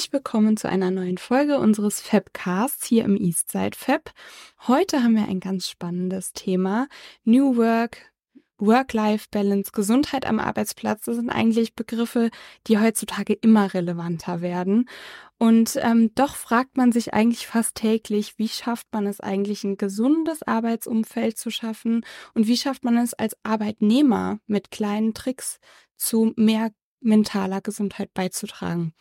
[0.00, 4.12] Herzlich willkommen zu einer neuen Folge unseres Fabcasts hier im Eastside Fab.
[4.66, 6.88] Heute haben wir ein ganz spannendes Thema.
[7.24, 8.10] New Work,
[8.56, 12.30] Work-Life-Balance, Gesundheit am Arbeitsplatz, das sind eigentlich Begriffe,
[12.66, 14.88] die heutzutage immer relevanter werden.
[15.36, 19.76] Und ähm, doch fragt man sich eigentlich fast täglich, wie schafft man es eigentlich, ein
[19.76, 25.60] gesundes Arbeitsumfeld zu schaffen und wie schafft man es als Arbeitnehmer mit kleinen Tricks
[25.98, 26.70] zu mehr
[27.00, 28.92] mentaler Gesundheit beizutragen.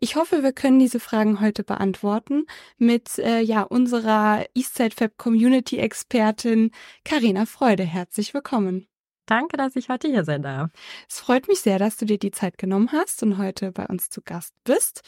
[0.00, 2.46] Ich hoffe, wir können diese Fragen heute beantworten
[2.78, 6.70] mit äh, ja unserer Eastside Fab Community Expertin
[7.04, 7.84] Karina Freude.
[7.84, 8.86] Herzlich willkommen.
[9.26, 10.70] Danke, dass ich heute hier sein darf.
[11.08, 14.10] Es freut mich sehr, dass du dir die Zeit genommen hast und heute bei uns
[14.10, 15.02] zu Gast bist.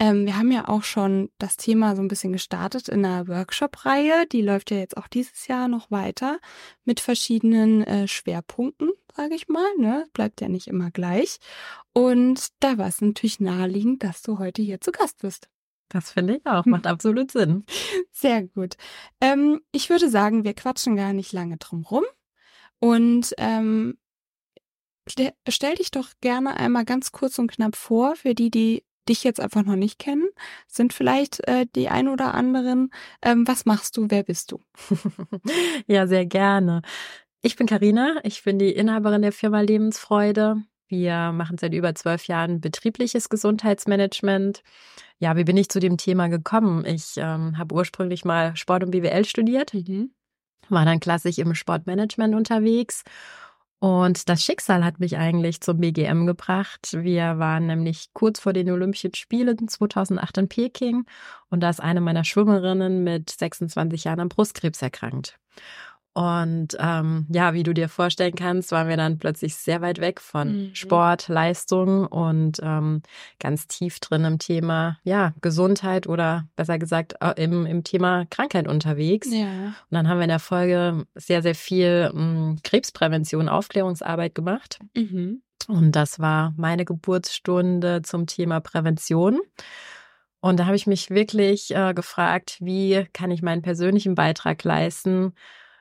[0.00, 4.26] Ähm, wir haben ja auch schon das Thema so ein bisschen gestartet in einer Workshop-Reihe.
[4.32, 6.40] Die läuft ja jetzt auch dieses Jahr noch weiter
[6.84, 9.68] mit verschiedenen äh, Schwerpunkten, sage ich mal.
[9.78, 10.06] Ne?
[10.14, 11.38] Bleibt ja nicht immer gleich.
[11.92, 15.50] Und da war es natürlich naheliegend, dass du heute hier zu Gast bist.
[15.90, 17.66] Das finde ich auch, macht absolut Sinn.
[18.10, 18.76] Sehr gut.
[19.20, 22.04] Ähm, ich würde sagen, wir quatschen gar nicht lange drum rum.
[22.78, 23.98] Und ähm,
[25.06, 29.40] stell dich doch gerne einmal ganz kurz und knapp vor, für die, die dich jetzt
[29.40, 30.28] einfach noch nicht kennen,
[30.66, 32.90] sind vielleicht äh, die ein oder anderen.
[33.22, 34.06] Ähm, was machst du?
[34.08, 34.60] Wer bist du?
[35.86, 36.82] ja, sehr gerne.
[37.42, 38.16] Ich bin Karina.
[38.22, 40.62] Ich bin die Inhaberin der Firma Lebensfreude.
[40.88, 44.62] Wir machen seit über zwölf Jahren betriebliches Gesundheitsmanagement.
[45.18, 46.84] Ja, wie bin ich zu dem Thema gekommen?
[46.84, 50.10] Ich ähm, habe ursprünglich mal Sport und BWL studiert, mhm.
[50.68, 53.04] war dann klassisch im Sportmanagement unterwegs
[53.80, 56.90] und das Schicksal hat mich eigentlich zum BGM gebracht.
[56.92, 61.06] Wir waren nämlich kurz vor den Olympischen Spielen 2008 in Peking
[61.48, 65.38] und da ist eine meiner Schwimmerinnen mit 26 Jahren an Brustkrebs erkrankt.
[66.12, 70.20] Und ähm, ja, wie du dir vorstellen kannst, waren wir dann plötzlich sehr weit weg
[70.20, 70.74] von mhm.
[70.74, 73.02] Sport, Leistung und ähm,
[73.38, 78.66] ganz tief drin im Thema ja Gesundheit oder besser gesagt äh, im, im Thema Krankheit
[78.66, 79.32] unterwegs.
[79.32, 79.46] Ja.
[79.46, 84.80] Und dann haben wir in der Folge sehr, sehr viel ähm, Krebsprävention, Aufklärungsarbeit gemacht.
[84.96, 85.42] Mhm.
[85.68, 89.40] Und das war meine Geburtsstunde zum Thema Prävention.
[90.40, 95.34] Und da habe ich mich wirklich äh, gefragt, wie kann ich meinen persönlichen Beitrag leisten,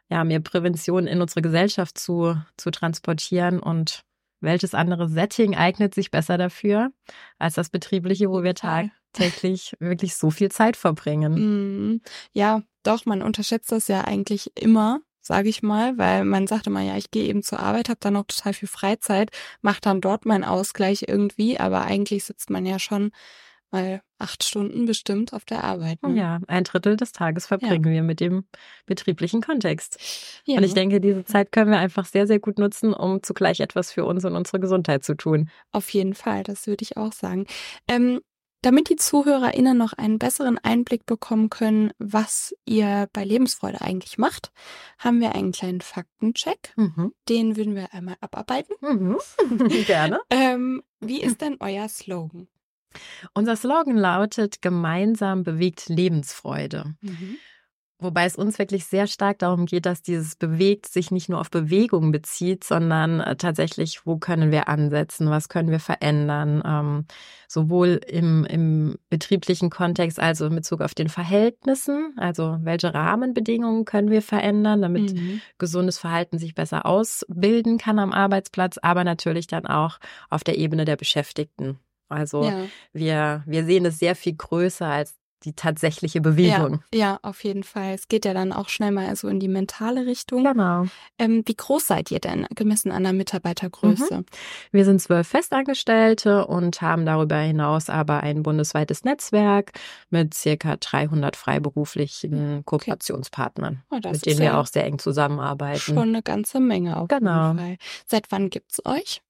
[0.10, 3.60] ja, mehr Prävention in unsere Gesellschaft zu, zu transportieren.
[3.60, 4.04] Und
[4.42, 6.92] welches andere Setting eignet sich besser dafür
[7.38, 11.94] als das betriebliche, wo wir tagtäglich wirklich so viel Zeit verbringen?
[11.94, 12.02] Mm,
[12.34, 16.82] ja, doch, man unterschätzt das ja eigentlich immer, sage ich mal, weil man sagt immer,
[16.82, 19.30] ja, ich gehe eben zur Arbeit, habe dann noch total viel Freizeit,
[19.62, 23.12] mache dann dort meinen Ausgleich irgendwie, aber eigentlich sitzt man ja schon
[23.72, 26.02] mal acht Stunden bestimmt auf der Arbeit.
[26.04, 26.16] Ne?
[26.16, 27.92] Ja, ein Drittel des Tages verbringen ja.
[27.92, 28.46] wir mit dem
[28.86, 30.00] betrieblichen Kontext.
[30.46, 30.58] Ja.
[30.58, 33.92] Und ich denke, diese Zeit können wir einfach sehr, sehr gut nutzen, um zugleich etwas
[33.92, 35.50] für uns und unsere Gesundheit zu tun.
[35.72, 37.46] Auf jeden Fall, das würde ich auch sagen.
[37.88, 38.20] Ähm,
[38.62, 44.52] damit die ZuhörerInnen noch einen besseren Einblick bekommen können, was ihr bei Lebensfreude eigentlich macht,
[44.98, 46.74] haben wir einen kleinen Faktencheck.
[46.76, 47.14] Mhm.
[47.30, 48.76] Den würden wir einmal abarbeiten.
[48.82, 49.18] Mhm.
[49.88, 50.20] Gerne.
[50.30, 52.48] ähm, wie ist denn euer Slogan?
[53.34, 56.96] Unser Slogan lautet, gemeinsam bewegt Lebensfreude.
[57.02, 57.38] Mhm.
[58.02, 61.52] Wobei es uns wirklich sehr stark darum geht, dass dieses bewegt sich nicht nur auf
[61.52, 67.06] Bewegung bezieht, sondern äh, tatsächlich, wo können wir ansetzen, was können wir verändern, ähm,
[67.50, 74.12] sowohl im, im betrieblichen Kontext, also in Bezug auf den Verhältnissen, also welche Rahmenbedingungen können
[74.12, 75.42] wir verändern, damit mhm.
[75.58, 80.86] gesundes Verhalten sich besser ausbilden kann am Arbeitsplatz, aber natürlich dann auch auf der Ebene
[80.86, 81.80] der Beschäftigten.
[82.10, 82.66] Also ja.
[82.92, 86.84] wir, wir sehen es sehr viel größer als die tatsächliche Bewegung.
[86.94, 87.94] Ja, ja, auf jeden Fall.
[87.94, 90.44] Es geht ja dann auch schnell mal so in die mentale Richtung.
[90.44, 90.86] Genau.
[91.18, 94.18] Ähm, wie groß seid ihr denn, gemessen an der Mitarbeitergröße?
[94.18, 94.26] Mhm.
[94.72, 99.72] Wir sind zwölf Festangestellte und haben darüber hinaus aber ein bundesweites Netzwerk
[100.10, 104.02] mit circa 300 freiberuflichen Kooperationspartnern, okay.
[104.06, 105.80] oh, mit denen wir auch sehr eng zusammenarbeiten.
[105.80, 107.48] Schon eine ganze Menge auf genau.
[107.48, 107.78] jeden Fall.
[108.06, 109.22] Seit wann gibt's euch?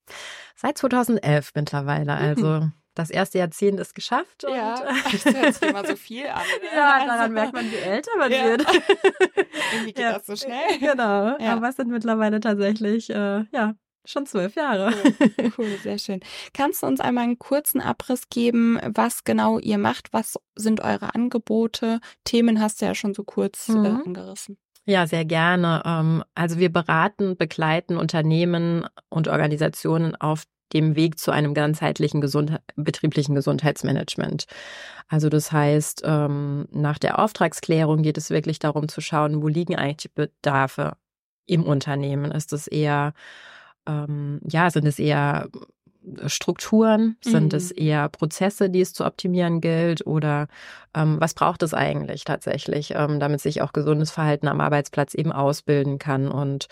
[0.55, 2.73] Seit 2011 mittlerweile, also mhm.
[2.95, 4.43] Das erste Jahrzehnt ist geschafft.
[4.43, 4.75] Ja,
[5.11, 6.41] das hört sich immer so viel an.
[6.59, 6.67] Ne?
[6.75, 8.43] Ja, also, daran merkt man, wie älter man ja.
[8.45, 8.61] wird.
[9.73, 10.13] Irgendwie geht ja.
[10.13, 10.77] das so schnell.
[10.79, 11.53] Genau, ja.
[11.53, 13.75] aber es sind mittlerweile tatsächlich, äh, ja,
[14.05, 14.91] Schon zwölf Jahre.
[15.37, 15.51] Cool.
[15.57, 16.21] cool, sehr schön.
[16.53, 20.13] Kannst du uns einmal einen kurzen Abriss geben, was genau ihr macht?
[20.13, 21.99] Was sind eure Angebote?
[22.23, 23.85] Themen hast du ja schon so kurz äh, mhm.
[23.85, 24.57] äh, angerissen.
[24.85, 25.83] Ja, sehr gerne.
[25.85, 32.61] Ähm, also wir beraten, begleiten Unternehmen und Organisationen auf dem Weg zu einem ganzheitlichen Gesundheit,
[32.75, 34.45] betrieblichen Gesundheitsmanagement.
[35.07, 39.75] Also das heißt, ähm, nach der Auftragsklärung geht es wirklich darum zu schauen, wo liegen
[39.75, 40.97] eigentlich Bedarfe
[41.49, 42.31] im Unternehmen?
[42.31, 43.13] Ist es eher,
[43.87, 45.49] ähm, ja, sind es eher
[46.27, 47.17] Strukturen?
[47.21, 47.57] Sind mhm.
[47.57, 50.05] es eher Prozesse, die es zu optimieren gilt?
[50.05, 50.47] Oder
[50.95, 55.31] ähm, was braucht es eigentlich tatsächlich, ähm, damit sich auch gesundes Verhalten am Arbeitsplatz eben
[55.31, 56.29] ausbilden kann?
[56.29, 56.67] Und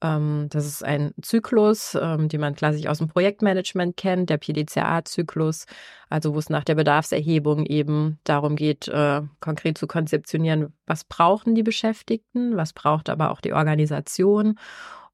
[0.00, 5.66] das ist ein Zyklus, ähm, den man klassisch aus dem Projektmanagement kennt, der PDCA-Zyklus,
[6.08, 11.56] also wo es nach der Bedarfserhebung eben darum geht, äh, konkret zu konzeptionieren, was brauchen
[11.56, 14.58] die Beschäftigten, was braucht aber auch die Organisation.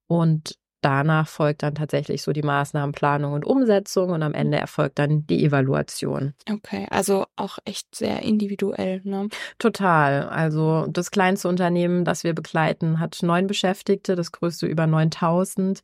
[0.06, 4.38] Und danach folgt dann tatsächlich so die Maßnahmenplanung und Umsetzung und am mhm.
[4.38, 6.34] Ende erfolgt dann die Evaluation.
[6.50, 9.28] Okay, also auch echt sehr individuell, ne?
[9.58, 10.28] Total.
[10.28, 15.80] Also das kleinste Unternehmen, das wir begleiten, hat neun Beschäftigte, das größte über 9000.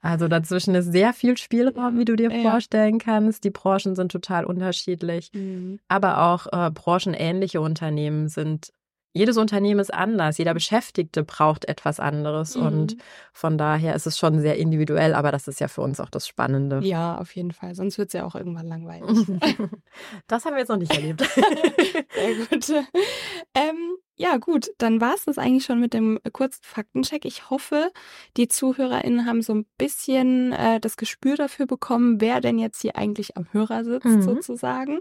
[0.00, 2.50] Also dazwischen ist sehr viel Spielraum, wie du dir ja.
[2.50, 3.44] vorstellen kannst.
[3.44, 5.78] Die Branchen sind total unterschiedlich, mhm.
[5.88, 8.72] aber auch äh, branchenähnliche Unternehmen sind
[9.12, 12.66] jedes Unternehmen ist anders, jeder Beschäftigte braucht etwas anderes mhm.
[12.66, 12.96] und
[13.32, 16.26] von daher ist es schon sehr individuell, aber das ist ja für uns auch das
[16.26, 16.80] Spannende.
[16.82, 19.26] Ja, auf jeden Fall, sonst wird es ja auch irgendwann langweilig.
[20.26, 21.22] das haben wir jetzt noch nicht erlebt.
[22.14, 22.86] sehr gut.
[23.54, 27.24] Ähm, ja, gut, dann war es das eigentlich schon mit dem kurzen Faktencheck.
[27.24, 27.90] Ich hoffe,
[28.36, 32.96] die ZuhörerInnen haben so ein bisschen äh, das Gespür dafür bekommen, wer denn jetzt hier
[32.96, 34.22] eigentlich am Hörer sitzt, mhm.
[34.22, 35.00] sozusagen.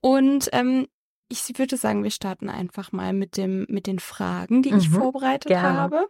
[0.00, 0.86] Und ähm,
[1.28, 4.88] ich würde sagen, wir starten einfach mal mit dem mit den Fragen, die mhm, ich
[4.88, 5.78] vorbereitet gerne.
[5.78, 6.08] habe.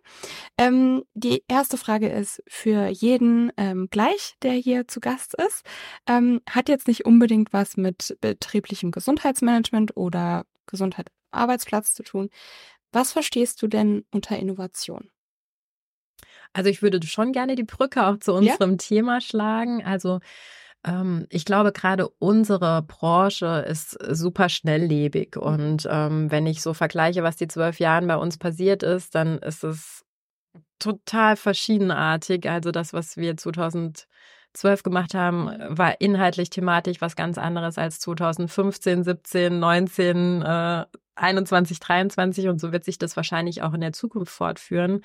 [0.56, 5.64] Ähm, die erste Frage ist für jeden ähm, gleich, der hier zu Gast ist.
[6.08, 12.30] Ähm, hat jetzt nicht unbedingt was mit betrieblichem Gesundheitsmanagement oder Gesundheit am Arbeitsplatz zu tun.
[12.92, 15.10] Was verstehst du denn unter Innovation?
[16.52, 18.76] Also ich würde schon gerne die Brücke auch zu unserem ja?
[18.76, 19.84] Thema schlagen.
[19.84, 20.20] Also
[21.30, 25.36] ich glaube, gerade unsere Branche ist super schnelllebig.
[25.36, 25.42] Mhm.
[25.42, 29.38] Und ähm, wenn ich so vergleiche, was die zwölf Jahren bei uns passiert ist, dann
[29.38, 30.04] ist es
[30.78, 32.48] total verschiedenartig.
[32.48, 34.06] Also das, was wir 2012
[34.82, 40.84] gemacht haben, war inhaltlich thematisch was ganz anderes als 2015, 17, 19, äh,
[41.16, 45.02] 21, 23 und so wird sich das wahrscheinlich auch in der Zukunft fortführen.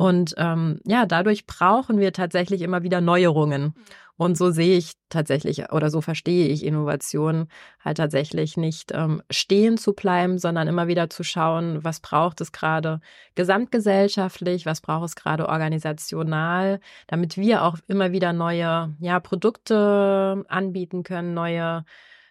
[0.00, 3.74] Und ähm, ja, dadurch brauchen wir tatsächlich immer wieder Neuerungen.
[4.16, 7.48] Und so sehe ich tatsächlich oder so verstehe ich Innovation
[7.84, 12.50] halt tatsächlich nicht ähm, stehen zu bleiben, sondern immer wieder zu schauen, was braucht es
[12.50, 13.02] gerade
[13.34, 21.02] gesamtgesellschaftlich, was braucht es gerade organisational, damit wir auch immer wieder neue ja, Produkte anbieten
[21.02, 21.84] können, neue,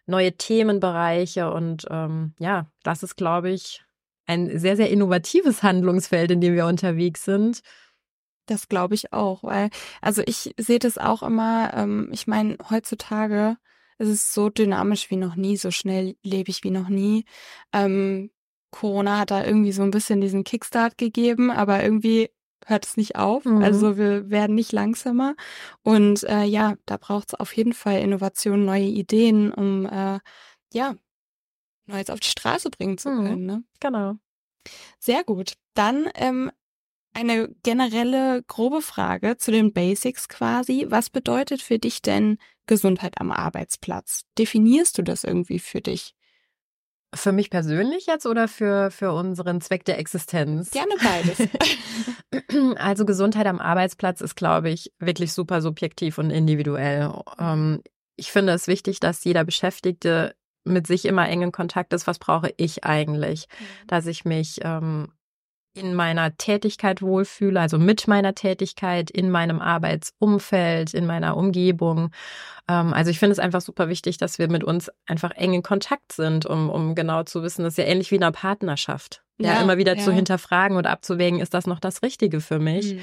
[0.07, 1.51] neue Themenbereiche.
[1.51, 3.83] Und ähm, ja, das ist, glaube ich,
[4.29, 7.61] ein sehr, sehr innovatives Handlungsfeld, in dem wir unterwegs sind.
[8.45, 9.69] Das glaube ich auch, weil,
[10.01, 13.57] also ich sehe das auch immer, ähm, ich meine, heutzutage
[13.97, 17.25] ist es so dynamisch wie noch nie, so schnell schnelllebig wie noch nie.
[17.73, 18.31] Ähm,
[18.71, 22.29] Corona hat da irgendwie so ein bisschen diesen Kickstart gegeben, aber irgendwie
[22.65, 23.45] hört es nicht auf.
[23.45, 23.63] Mhm.
[23.63, 25.35] Also wir werden nicht langsamer.
[25.83, 30.19] Und äh, ja, da braucht es auf jeden Fall Innovationen, neue Ideen, um äh,
[30.71, 30.95] ja,
[31.89, 33.25] Neues auf die Straße bringen zu mhm.
[33.25, 33.41] können.
[33.41, 33.45] Mhm.
[33.45, 33.63] Ne?
[33.79, 34.15] Genau.
[34.99, 35.53] Sehr gut.
[35.73, 36.51] Dann ähm,
[37.13, 40.85] eine generelle grobe Frage zu den Basics quasi.
[40.89, 42.37] Was bedeutet für dich denn
[42.67, 44.23] Gesundheit am Arbeitsplatz?
[44.37, 46.15] Definierst du das irgendwie für dich?
[47.15, 50.71] Für mich persönlich jetzt oder für, für unseren Zweck der Existenz?
[50.71, 51.49] Gerne beides.
[52.77, 57.11] Also Gesundheit am Arbeitsplatz ist, glaube ich, wirklich super subjektiv und individuell.
[57.39, 57.81] Ähm,
[58.15, 62.19] ich finde es wichtig, dass jeder Beschäftigte mit sich immer eng in Kontakt ist, was
[62.19, 63.87] brauche ich eigentlich, mhm.
[63.87, 65.11] dass ich mich ähm,
[65.73, 72.11] in meiner Tätigkeit wohlfühle, also mit meiner Tätigkeit, in meinem Arbeitsumfeld, in meiner Umgebung.
[72.67, 75.63] Ähm, also ich finde es einfach super wichtig, dass wir mit uns einfach eng in
[75.63, 79.23] Kontakt sind, um, um genau zu wissen, das ist ja ähnlich wie in einer Partnerschaft.
[79.37, 80.03] Ja, ja immer wieder ja.
[80.03, 82.95] zu hinterfragen und abzuwägen, ist das noch das Richtige für mich?
[82.95, 83.01] Mhm.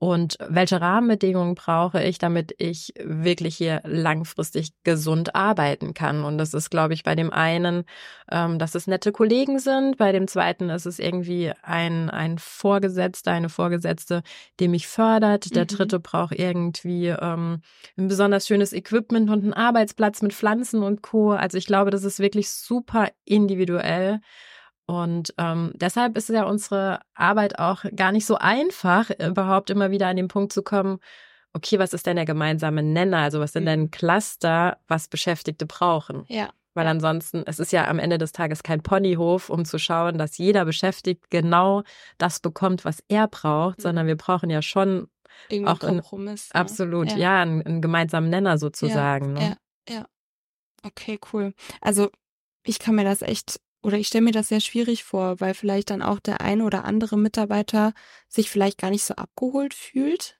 [0.00, 6.22] Und welche Rahmenbedingungen brauche ich, damit ich wirklich hier langfristig gesund arbeiten kann?
[6.22, 7.82] Und das ist, glaube ich, bei dem einen,
[8.30, 13.32] ähm, dass es nette Kollegen sind, bei dem zweiten ist es irgendwie ein, ein Vorgesetzter,
[13.32, 14.22] eine Vorgesetzte,
[14.60, 15.56] die mich fördert.
[15.56, 15.68] Der mhm.
[15.68, 17.62] dritte braucht irgendwie ähm,
[17.96, 21.32] ein besonders schönes Equipment und einen Arbeitsplatz mit Pflanzen und Co.
[21.32, 24.20] Also ich glaube, das ist wirklich super individuell.
[24.88, 30.06] Und ähm, deshalb ist ja unsere Arbeit auch gar nicht so einfach, überhaupt immer wieder
[30.06, 30.98] an den Punkt zu kommen,
[31.52, 33.18] okay, was ist denn der gemeinsame Nenner?
[33.18, 33.90] Also was sind denn mhm.
[33.90, 36.24] Cluster, was Beschäftigte brauchen?
[36.28, 36.48] Ja.
[36.72, 40.38] Weil ansonsten, es ist ja am Ende des Tages kein Ponyhof, um zu schauen, dass
[40.38, 41.82] jeder Beschäftigt genau
[42.16, 43.82] das bekommt, was er braucht, mhm.
[43.82, 45.08] sondern wir brauchen ja schon
[45.50, 46.48] Irgendwie auch Kompromiss.
[46.52, 46.60] Ein, ne?
[46.62, 49.36] Absolut, ja, ja einen, einen, gemeinsamen Nenner sozusagen.
[49.36, 49.56] Ja, ne?
[49.86, 50.06] ja, ja.
[50.82, 51.52] Okay, cool.
[51.82, 52.10] Also
[52.64, 55.90] ich kann mir das echt oder ich stelle mir das sehr schwierig vor, weil vielleicht
[55.90, 57.92] dann auch der eine oder andere Mitarbeiter
[58.28, 60.38] sich vielleicht gar nicht so abgeholt fühlt,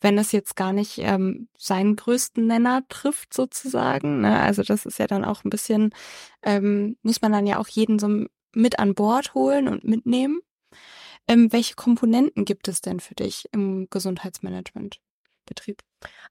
[0.00, 4.22] wenn es jetzt gar nicht ähm, seinen größten Nenner trifft sozusagen.
[4.22, 4.40] Ne?
[4.40, 5.94] Also das ist ja dann auch ein bisschen,
[6.42, 10.40] ähm, muss man dann ja auch jeden so mit an Bord holen und mitnehmen.
[11.28, 13.88] Ähm, welche Komponenten gibt es denn für dich im
[15.52, 15.82] Gesundheitsmanagementbetrieb?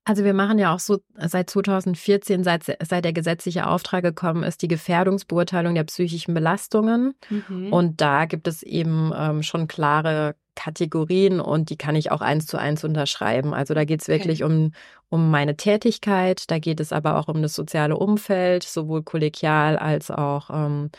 [0.04, 4.62] Also wir machen ja auch so seit 2014, seit, seit der gesetzliche Auftrag gekommen ist,
[4.62, 7.14] die Gefährdungsbeurteilung der psychischen Belastungen.
[7.30, 7.72] Mhm.
[7.72, 12.46] Und da gibt es eben ähm, schon klare Kategorien und die kann ich auch eins
[12.46, 13.54] zu eins unterschreiben.
[13.54, 14.54] Also da geht es wirklich okay.
[14.54, 14.72] um,
[15.10, 20.12] um meine Tätigkeit, da geht es aber auch um das soziale Umfeld, sowohl kollegial als
[20.12, 20.90] auch ähm,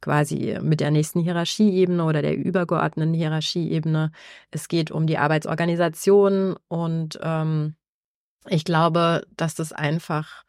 [0.00, 4.12] quasi mit der nächsten Hierarchieebene oder der übergeordneten Hierarchieebene.
[4.50, 7.74] Es geht um die Arbeitsorganisation und ähm,
[8.48, 10.44] ich glaube, dass das einfach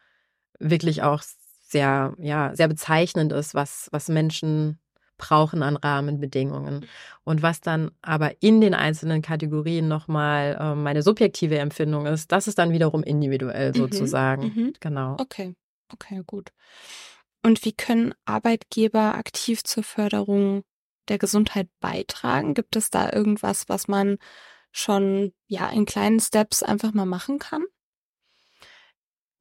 [0.60, 1.22] wirklich auch
[1.67, 4.79] sehr, ja, sehr bezeichnend ist, was, was Menschen
[5.17, 6.86] brauchen an Rahmenbedingungen.
[7.24, 12.48] Und was dann aber in den einzelnen Kategorien nochmal äh, meine subjektive Empfindung ist, das
[12.48, 14.43] ist dann wiederum individuell mhm, sozusagen.
[14.43, 15.15] Mhm, genau.
[15.20, 15.55] Okay,
[15.93, 16.51] okay, gut.
[17.43, 20.63] Und wie können Arbeitgeber aktiv zur Förderung
[21.07, 22.53] der Gesundheit beitragen?
[22.53, 24.17] Gibt es da irgendwas, was man
[24.71, 27.63] schon ja in kleinen Steps einfach mal machen kann?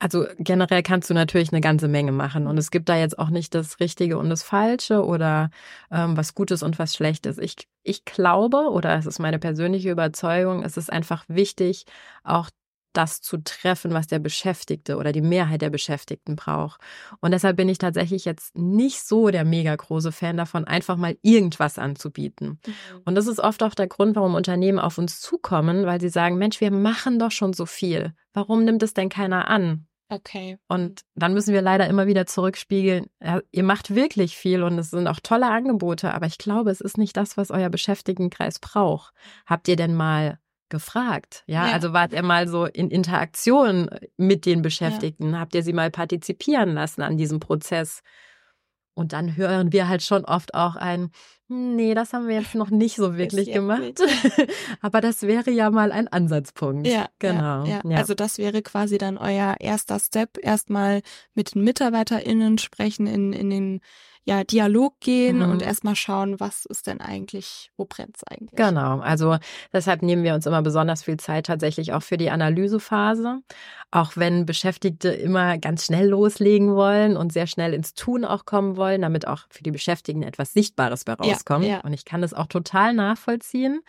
[0.02, 3.28] Also generell kannst du natürlich eine ganze Menge machen und es gibt da jetzt auch
[3.28, 5.50] nicht das Richtige und das Falsche oder
[5.90, 7.36] ähm, was Gutes und was Schlechtes.
[7.36, 11.84] Ich, ich glaube oder es ist meine persönliche Überzeugung, es ist einfach wichtig,
[12.24, 12.48] auch
[12.92, 16.80] das zu treffen, was der Beschäftigte oder die Mehrheit der Beschäftigten braucht.
[17.20, 21.16] Und deshalb bin ich tatsächlich jetzt nicht so der mega große Fan davon, einfach mal
[21.22, 22.60] irgendwas anzubieten.
[22.66, 22.74] Mhm.
[23.04, 26.36] Und das ist oft auch der Grund, warum Unternehmen auf uns zukommen, weil sie sagen,
[26.36, 28.14] Mensch, wir machen doch schon so viel.
[28.32, 29.86] Warum nimmt es denn keiner an?
[30.10, 30.58] Okay.
[30.66, 34.90] Und dann müssen wir leider immer wieder zurückspiegeln, ja, ihr macht wirklich viel und es
[34.90, 39.14] sind auch tolle Angebote, aber ich glaube, es ist nicht das, was euer Beschäftigtenkreis braucht.
[39.46, 40.40] Habt ihr denn mal
[40.70, 41.44] gefragt?
[41.46, 41.72] Ja, ja.
[41.72, 45.32] also wart ihr mal so in Interaktion mit den Beschäftigten?
[45.32, 45.40] Ja.
[45.40, 48.02] Habt ihr sie mal partizipieren lassen an diesem Prozess?
[48.94, 51.10] Und dann hören wir halt schon oft auch ein,
[51.48, 54.00] hm, nee, das haben wir jetzt noch nicht so wirklich gemacht.
[54.80, 56.86] Aber das wäre ja mal ein Ansatzpunkt.
[56.86, 57.64] Ja, genau.
[57.64, 57.96] Ja, ja.
[57.96, 61.02] Also das wäre quasi dann euer erster Step, erstmal
[61.34, 63.80] mit den MitarbeiterInnen sprechen in, in den
[64.24, 65.50] ja, Dialog gehen mhm.
[65.50, 68.56] und erstmal schauen, was ist denn eigentlich, wo brennt es eigentlich.
[68.56, 69.38] Genau, also
[69.72, 73.40] deshalb nehmen wir uns immer besonders viel Zeit tatsächlich auch für die Analysephase.
[73.90, 78.76] Auch wenn Beschäftigte immer ganz schnell loslegen wollen und sehr schnell ins Tun auch kommen
[78.76, 81.64] wollen, damit auch für die Beschäftigten etwas Sichtbares bei rauskommt.
[81.64, 81.80] Ja, ja.
[81.80, 83.80] Und ich kann das auch total nachvollziehen.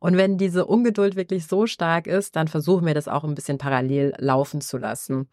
[0.00, 3.58] Und wenn diese Ungeduld wirklich so stark ist, dann versuchen wir das auch ein bisschen
[3.58, 5.28] parallel laufen zu lassen.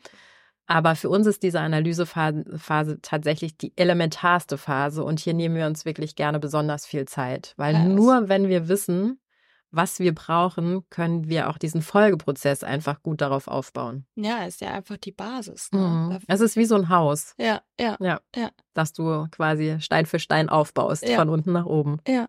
[0.67, 5.85] Aber für uns ist diese Analysephase tatsächlich die elementarste Phase und hier nehmen wir uns
[5.85, 9.19] wirklich gerne besonders viel Zeit, weil ja, nur wenn wir wissen,
[9.75, 14.05] was wir brauchen, können wir auch diesen Folgeprozess einfach gut darauf aufbauen.
[14.15, 15.69] Ja, ist ja einfach die Basis.
[15.71, 15.79] Ne?
[15.79, 16.19] Mhm.
[16.27, 17.33] Es ist wie so ein Haus.
[17.37, 18.49] Ja, ja, ja, ja.
[18.73, 21.17] Dass du quasi Stein für Stein aufbaust, ja.
[21.17, 21.97] von unten nach oben.
[22.07, 22.27] Ja.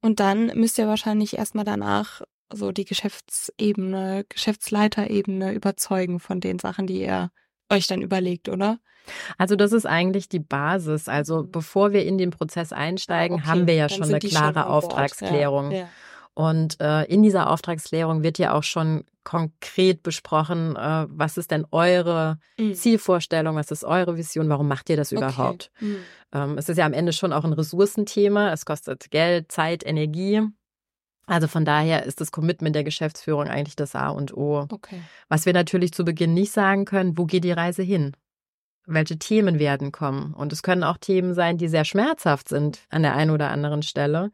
[0.00, 2.22] Und dann müsst ihr wahrscheinlich erstmal danach
[2.52, 7.30] so die Geschäftsebene, Geschäftsleiterebene überzeugen von den Sachen, die ihr
[7.70, 8.78] euch dann überlegt, oder?
[9.38, 11.08] Also das ist eigentlich die Basis.
[11.08, 11.50] Also mhm.
[11.50, 15.70] bevor wir in den Prozess einsteigen, okay, haben wir ja schon eine klare schon Auftragsklärung.
[15.72, 15.88] Ja, ja.
[16.34, 21.64] Und äh, in dieser Auftragsklärung wird ja auch schon konkret besprochen, äh, was ist denn
[21.70, 22.74] eure mhm.
[22.74, 25.70] Zielvorstellung, was ist eure Vision, warum macht ihr das überhaupt?
[25.76, 25.86] Okay.
[25.86, 25.96] Mhm.
[26.32, 30.42] Ähm, es ist ja am Ende schon auch ein Ressourcenthema, es kostet Geld, Zeit, Energie.
[31.26, 34.66] Also von daher ist das Commitment der Geschäftsführung eigentlich das A und O.
[34.70, 35.00] Okay.
[35.28, 38.12] Was wir natürlich zu Beginn nicht sagen können, wo geht die Reise hin?
[38.86, 40.34] Welche Themen werden kommen?
[40.34, 43.82] Und es können auch Themen sein, die sehr schmerzhaft sind an der einen oder anderen
[43.82, 44.30] Stelle.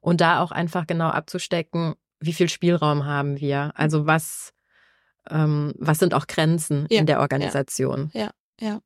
[0.00, 3.72] Und da auch einfach genau abzustecken, wie viel Spielraum haben wir?
[3.76, 4.52] Also was,
[5.30, 8.10] ähm, was sind auch Grenzen ja, in der Organisation?
[8.12, 8.30] Ja,
[8.60, 8.80] ja, ja.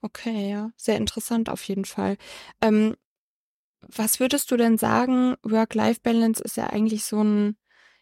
[0.00, 0.70] Okay, ja.
[0.76, 2.16] Sehr interessant auf jeden Fall.
[2.62, 2.96] Ähm,
[3.88, 5.36] was würdest du denn sagen?
[5.42, 7.56] Work-Life-Balance ist ja eigentlich so ein,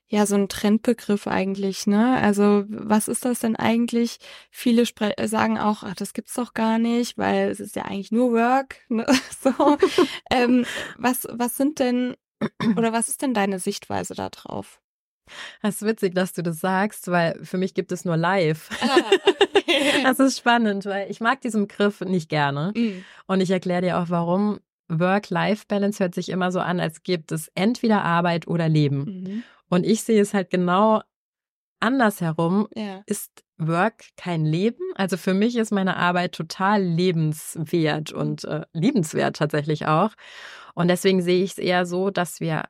[0.08, 2.16] ja, so ein Trendbegriff eigentlich, ne?
[2.20, 4.18] Also, was ist das denn eigentlich?
[4.50, 4.84] Viele
[5.24, 8.76] sagen auch, ach, das gibt's doch gar nicht, weil es ist ja eigentlich nur Work,
[8.88, 9.06] ne?
[9.40, 9.52] So.
[10.30, 10.66] ähm,
[10.98, 12.16] was, was sind denn,
[12.76, 14.80] oder was ist denn deine Sichtweise da drauf?
[15.62, 18.68] Das ist witzig, dass du das sagst, weil für mich gibt es nur live.
[18.80, 18.98] Ah.
[20.02, 22.72] das ist spannend, weil ich mag diesen Begriff nicht gerne.
[22.74, 23.04] Mm.
[23.26, 24.58] Und ich erkläre dir auch warum.
[24.90, 29.04] Work-Life-Balance hört sich immer so an, als gibt es entweder Arbeit oder Leben.
[29.04, 29.42] Mhm.
[29.68, 31.02] Und ich sehe es halt genau
[31.78, 32.68] andersherum.
[32.74, 33.02] Ja.
[33.06, 34.82] Ist Work kein Leben?
[34.94, 40.12] Also für mich ist meine Arbeit total lebenswert und äh, liebenswert tatsächlich auch.
[40.74, 42.64] Und deswegen sehe ich es eher so, dass wir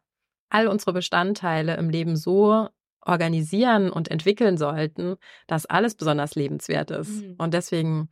[0.49, 2.69] all unsere Bestandteile im Leben so
[3.03, 7.23] organisieren und entwickeln sollten, dass alles besonders lebenswert ist.
[7.23, 7.35] Mhm.
[7.39, 8.11] Und deswegen,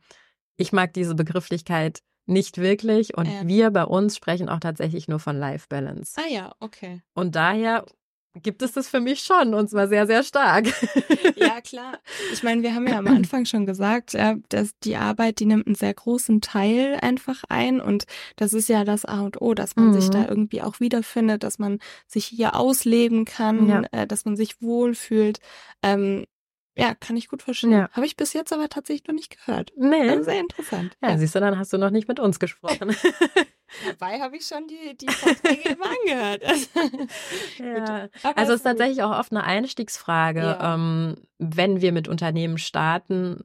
[0.57, 1.99] ich mag diese Begrifflichkeit
[2.29, 3.17] nicht wirklich.
[3.17, 3.45] Und ja.
[3.45, 6.13] wir bei uns sprechen auch tatsächlich nur von Life Balance.
[6.17, 7.01] Ah ja, okay.
[7.13, 7.85] Und daher
[8.41, 10.67] gibt es das für mich schon und zwar sehr, sehr stark.
[11.35, 11.99] Ja, klar.
[12.33, 15.67] Ich meine, wir haben ja am Anfang schon gesagt, ja, dass die Arbeit, die nimmt
[15.67, 18.05] einen sehr großen Teil einfach ein und
[18.35, 19.93] das ist ja das A und O, dass man mhm.
[19.93, 23.83] sich da irgendwie auch wiederfindet, dass man sich hier ausleben kann, ja.
[23.91, 25.39] äh, dass man sich wohlfühlt.
[25.81, 26.25] Ähm,
[26.79, 27.71] ja, kann ich gut verstehen.
[27.71, 27.89] Ja.
[27.91, 29.71] Habe ich bis jetzt aber tatsächlich noch nicht gehört.
[29.75, 30.09] Nee.
[30.09, 30.97] Also sehr interessant.
[31.01, 32.95] Ja, ja, siehst du, dann hast du noch nicht mit uns gesprochen.
[33.87, 36.43] Dabei habe ich schon die, die Vorträge immer angehört.
[37.59, 38.09] ja.
[38.35, 40.75] Also es ist tatsächlich auch oft eine Einstiegsfrage, ja.
[40.75, 43.43] ähm, wenn wir mit Unternehmen starten,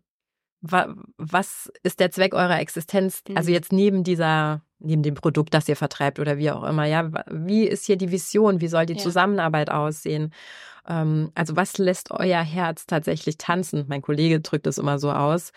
[0.61, 3.23] wa was ist der Zweck eurer Existenz?
[3.25, 3.37] Also mhm.
[3.37, 7.11] Also jetzt neben dieser, neben dem Produkt, das ihr vertreibt oder wie auch immer, ja,
[7.31, 8.61] wie ist hier die Vision?
[8.61, 8.99] Wie soll die ja.
[8.99, 10.33] Zusammenarbeit aussehen?
[10.87, 13.85] Ähm, also was lässt euer Herz tatsächlich tanzen?
[13.89, 15.53] Mein Kollege drückt es immer so aus.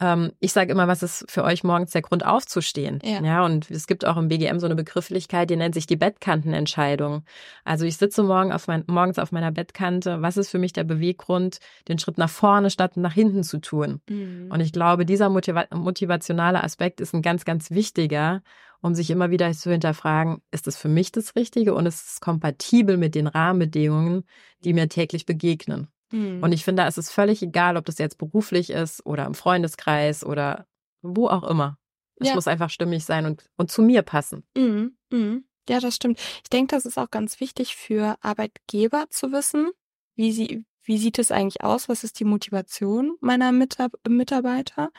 [0.00, 3.00] Ähm, ich sage immer, was ist für euch morgens der Grund aufzustehen?
[3.02, 3.22] Ja.
[3.22, 7.24] ja, und es gibt auch im BGM so eine Begrifflichkeit, die nennt sich die Bettkantenentscheidung.
[7.64, 10.22] Also ich sitze morgen auf mein, morgens auf meiner Bettkante.
[10.22, 14.00] Was ist für mich der Beweggrund, den Schritt nach vorne statt nach hinten zu tun?
[14.08, 14.50] Mhm.
[14.50, 18.42] Und ich glaube, dieser motiva motivationale Aspekt ist ein ganz, ganz wichtiger
[18.80, 22.20] um sich immer wieder zu hinterfragen, ist es für mich das Richtige und ist es
[22.20, 24.24] kompatibel mit den Rahmenbedingungen,
[24.64, 25.88] die mir täglich begegnen.
[26.12, 26.42] Mhm.
[26.42, 30.24] Und ich finde, es ist völlig egal, ob das jetzt beruflich ist oder im Freundeskreis
[30.24, 30.66] oder
[31.02, 31.78] wo auch immer.
[32.16, 32.34] Es ja.
[32.34, 34.44] muss einfach stimmig sein und, und zu mir passen.
[34.56, 34.96] Mhm.
[35.10, 35.44] Mhm.
[35.68, 36.18] Ja, das stimmt.
[36.42, 39.70] Ich denke, das ist auch ganz wichtig für Arbeitgeber zu wissen,
[40.16, 41.88] wie sie, wie sieht es eigentlich aus?
[41.88, 44.90] Was ist die Motivation meiner Mitab Mitarbeiter?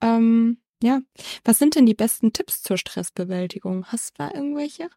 [0.00, 1.00] Ähm, ja.
[1.44, 3.86] Was sind denn die besten Tipps zur Stressbewältigung?
[3.86, 4.88] Hast du da irgendwelche?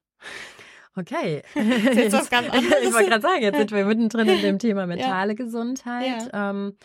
[0.95, 1.43] Okay.
[1.55, 2.75] Jetzt was ganz anderes.
[2.83, 5.35] ich wollte gerade sagen, jetzt sind wir mittendrin in dem Thema mentale ja.
[5.35, 6.29] Gesundheit.
[6.33, 6.49] Ja.
[6.49, 6.77] Ähm,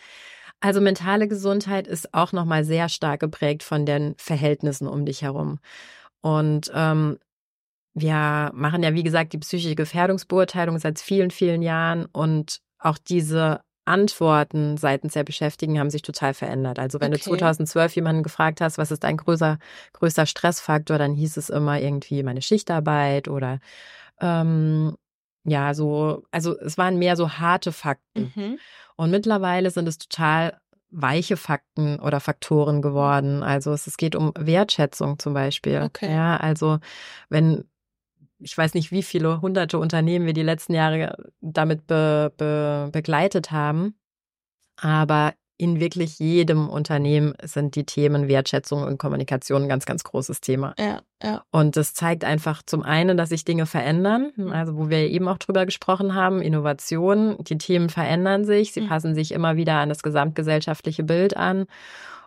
[0.61, 5.59] also mentale Gesundheit ist auch nochmal sehr stark geprägt von den Verhältnissen um dich herum.
[6.21, 7.19] Und ähm,
[7.93, 13.61] wir machen ja, wie gesagt, die psychische Gefährdungsbeurteilung seit vielen, vielen Jahren und auch diese
[13.85, 16.79] Antworten seitens der Beschäftigten haben sich total verändert.
[16.79, 17.21] Also wenn okay.
[17.23, 19.59] du 2012 jemanden gefragt hast, was ist dein größer,
[19.93, 23.59] größter Stressfaktor, dann hieß es immer irgendwie meine Schichtarbeit oder
[24.19, 24.95] ähm,
[25.43, 28.33] ja, so, also es waren mehr so harte Fakten.
[28.35, 28.59] Mhm.
[28.95, 33.43] Und mittlerweile sind es total weiche Fakten oder Faktoren geworden.
[33.43, 35.81] Also es, es geht um Wertschätzung zum Beispiel.
[35.83, 36.11] Okay.
[36.11, 36.79] Ja, also
[37.29, 37.65] wenn
[38.39, 43.51] ich weiß nicht, wie viele hunderte Unternehmen wir die letzten Jahre damit be, be, begleitet
[43.51, 43.95] haben.
[44.77, 50.41] Aber in wirklich jedem Unternehmen sind die Themen Wertschätzung und Kommunikation ein ganz, ganz großes
[50.41, 50.73] Thema.
[50.77, 51.43] Ja, ja.
[51.51, 54.51] Und das zeigt einfach zum einen, dass sich Dinge verändern, mhm.
[54.51, 58.89] also wo wir eben auch drüber gesprochen haben, Innovation, die Themen verändern sich, sie mhm.
[58.89, 61.67] passen sich immer wieder an das gesamtgesellschaftliche Bild an.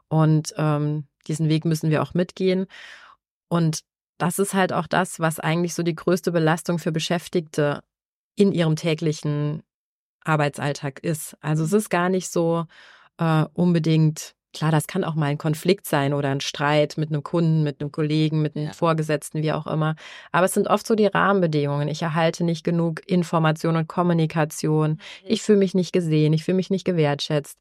[0.08, 2.66] Und ähm, diesen Weg müssen wir auch mitgehen.
[3.48, 3.82] Und
[4.18, 7.82] das ist halt auch das, was eigentlich so die größte Belastung für Beschäftigte
[8.34, 9.62] in ihrem täglichen
[10.24, 11.36] Arbeitsalltag ist.
[11.40, 12.66] Also es ist gar nicht so
[13.18, 17.22] äh, unbedingt, klar, das kann auch mal ein Konflikt sein oder ein Streit mit einem
[17.22, 18.72] Kunden, mit einem Kollegen, mit einem ja.
[18.72, 19.94] Vorgesetzten, wie auch immer.
[20.32, 21.88] Aber es sind oft so die Rahmenbedingungen.
[21.88, 24.92] Ich erhalte nicht genug Information und Kommunikation.
[24.92, 24.98] Mhm.
[25.24, 27.58] Ich fühle mich nicht gesehen, ich fühle mich nicht gewertschätzt.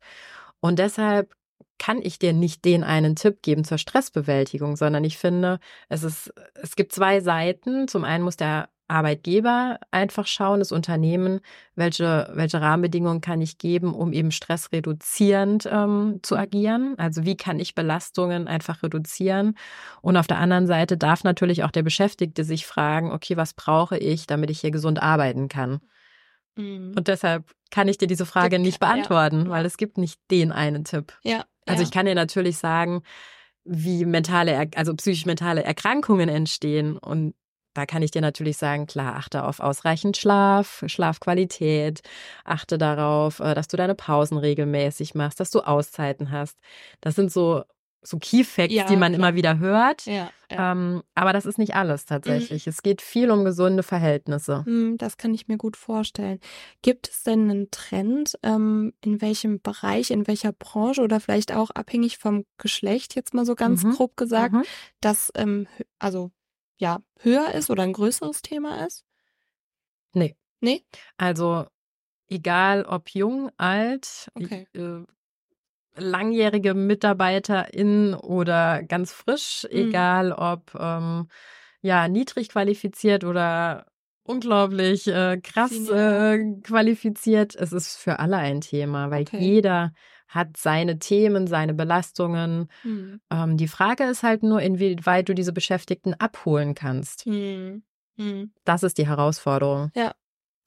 [0.59, 1.33] Und deshalb
[1.77, 5.59] kann ich dir nicht den einen Tipp geben zur Stressbewältigung, sondern ich finde,
[5.89, 7.87] es ist, es gibt zwei Seiten.
[7.87, 11.41] Zum einen muss der Arbeitgeber einfach schauen, das Unternehmen,
[11.75, 16.95] welche, welche Rahmenbedingungen kann ich geben, um eben stressreduzierend ähm, zu agieren.
[16.97, 19.57] Also wie kann ich Belastungen einfach reduzieren?
[20.01, 23.97] Und auf der anderen Seite darf natürlich auch der Beschäftigte sich fragen, okay, was brauche
[23.97, 25.81] ich, damit ich hier gesund arbeiten kann?
[26.55, 26.93] Mhm.
[26.95, 29.49] Und deshalb kann ich dir diese Frage nicht beantworten, ja.
[29.49, 31.13] weil es gibt nicht den einen Tipp.
[31.23, 31.45] Ja.
[31.67, 33.03] Also ich kann dir natürlich sagen,
[33.63, 36.97] wie mentale, also psychisch-mentale Erkrankungen entstehen.
[36.97, 37.35] Und
[37.73, 42.01] da kann ich dir natürlich sagen, klar, achte auf ausreichend Schlaf, Schlafqualität,
[42.43, 46.57] achte darauf, äh, dass du deine Pausen regelmäßig machst, dass du Auszeiten hast.
[47.01, 47.63] Das sind so
[48.01, 49.19] so Key Facts, ja, die man klar.
[49.29, 50.05] immer wieder hört.
[50.05, 50.71] Ja, ja.
[50.71, 52.65] Ähm, aber das ist nicht alles tatsächlich.
[52.65, 52.69] Mhm.
[52.69, 54.63] Es geht viel um gesunde Verhältnisse.
[54.65, 56.39] Mhm, das kann ich mir gut vorstellen.
[56.81, 61.71] Gibt es denn einen Trend, ähm, in welchem Bereich, in welcher Branche oder vielleicht auch
[61.71, 63.91] abhängig vom Geschlecht, jetzt mal so ganz mhm.
[63.91, 64.63] grob gesagt, mhm.
[65.01, 65.67] das ähm,
[65.99, 66.31] also
[66.77, 69.03] ja höher ist oder ein größeres Thema ist?
[70.13, 70.35] Nee.
[70.61, 70.83] Nee?
[71.17, 71.65] Also
[72.29, 74.67] egal ob jung, alt, okay.
[74.73, 75.03] äh,
[75.97, 79.77] langjährige MitarbeiterInnen oder ganz frisch, mhm.
[79.77, 81.27] egal ob ähm,
[81.81, 83.85] ja niedrig qualifiziert oder
[84.23, 87.55] unglaublich äh, krass äh, qualifiziert.
[87.55, 89.39] Es ist für alle ein Thema, weil okay.
[89.39, 89.93] jeder
[90.27, 92.69] hat seine Themen, seine Belastungen.
[92.81, 93.21] Hm.
[93.31, 97.25] Ähm, die Frage ist halt nur, inwieweit du diese Beschäftigten abholen kannst.
[97.25, 97.83] Hm.
[98.17, 98.51] Hm.
[98.65, 99.91] Das ist die Herausforderung.
[99.95, 100.13] Ja.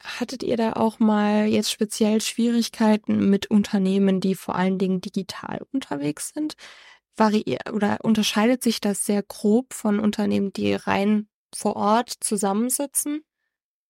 [0.02, 5.60] Hattet ihr da auch mal jetzt speziell Schwierigkeiten mit Unternehmen, die vor allen Dingen digital
[5.72, 6.54] unterwegs sind?
[7.16, 13.22] Variiert oder unterscheidet sich das sehr grob von Unternehmen, die rein vor Ort zusammensitzen?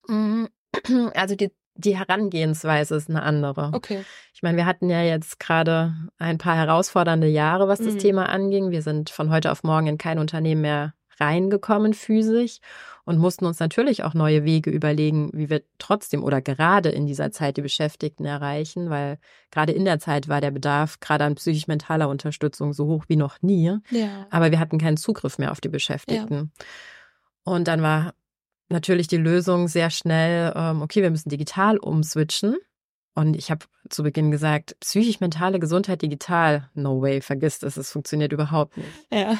[0.07, 0.49] Mhm.
[1.15, 3.71] Also die, die Herangehensweise ist eine andere.
[3.73, 4.05] Okay.
[4.35, 7.99] Ich meine, wir hatten ja jetzt gerade ein paar herausfordernde Jahre, was das mhm.
[7.99, 8.71] Thema anging.
[8.71, 12.59] Wir sind von heute auf morgen in kein Unternehmen mehr reingekommen physisch
[13.05, 17.33] und mussten uns natürlich auch neue Wege überlegen, wie wir trotzdem oder gerade in dieser
[17.33, 19.19] Zeit die Beschäftigten erreichen, weil
[19.51, 23.43] gerade in der Zeit war der Bedarf gerade an psychisch-mentaler Unterstützung so hoch wie noch
[23.43, 23.77] nie.
[23.91, 24.27] Ja.
[24.31, 26.53] Aber wir hatten keinen Zugriff mehr auf die Beschäftigten.
[26.59, 26.65] Ja.
[27.55, 28.15] Und dann war
[28.69, 32.57] natürlich die Lösung sehr schnell, ähm, okay, wir müssen digital umswitchen.
[33.15, 38.33] Und ich habe zu Beginn gesagt, psychisch-mentale Gesundheit digital, no way, vergiss es, es funktioniert
[38.33, 38.89] überhaupt nicht.
[39.13, 39.37] Ja.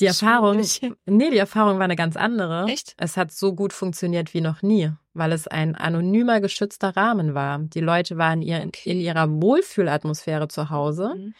[0.00, 0.62] Die Erfahrung,
[1.06, 2.66] nee, die Erfahrung war eine ganz andere.
[2.66, 2.94] Echt?
[2.98, 7.58] Es hat so gut funktioniert wie noch nie, weil es ein anonymer, geschützter Rahmen war.
[7.60, 11.34] Die Leute waren in, in ihrer Wohlfühlatmosphäre zu Hause, mhm.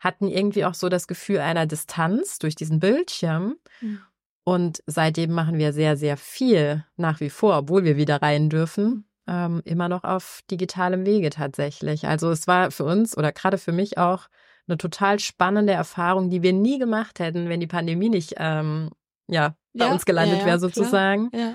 [0.00, 3.56] hatten irgendwie auch so das Gefühl einer Distanz durch diesen Bildschirm.
[3.80, 4.00] Mhm.
[4.44, 9.08] Und seitdem machen wir sehr, sehr viel nach wie vor, obwohl wir wieder rein dürfen,
[9.26, 12.06] ähm, immer noch auf digitalem Wege tatsächlich.
[12.06, 14.28] Also es war für uns oder gerade für mich auch
[14.66, 18.90] eine total spannende Erfahrung, die wir nie gemacht hätten, wenn die Pandemie nicht ähm,
[19.28, 21.30] ja, bei ja, uns gelandet ja, wäre sozusagen.
[21.32, 21.54] Ja.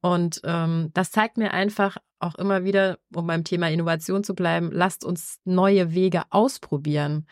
[0.00, 4.70] Und ähm, das zeigt mir einfach auch immer wieder, um beim Thema Innovation zu bleiben,
[4.72, 7.26] lasst uns neue Wege ausprobieren,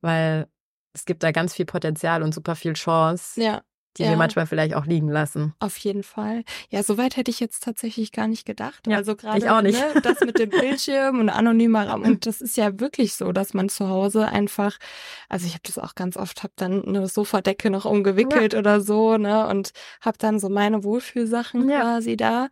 [0.00, 0.46] weil
[0.92, 3.40] es gibt da ganz viel Potenzial und super viel Chance.
[3.40, 3.62] Ja
[3.96, 4.10] die ja.
[4.10, 5.54] wir manchmal vielleicht auch liegen lassen.
[5.58, 6.44] Auf jeden Fall.
[6.68, 8.86] Ja, soweit hätte ich jetzt tatsächlich gar nicht gedacht.
[8.86, 9.78] Ja, also gerade ich auch nicht.
[9.78, 12.02] Ne, das mit dem Bildschirm und anonymer Raum.
[12.02, 14.78] Und das ist ja wirklich so, dass man zu Hause einfach,
[15.28, 18.58] also ich habe das auch ganz oft, habe dann eine Sofadecke noch umgewickelt ja.
[18.60, 19.48] oder so, ne?
[19.48, 21.80] Und habe dann so meine Wohlfühlsachen ja.
[21.80, 22.48] quasi da.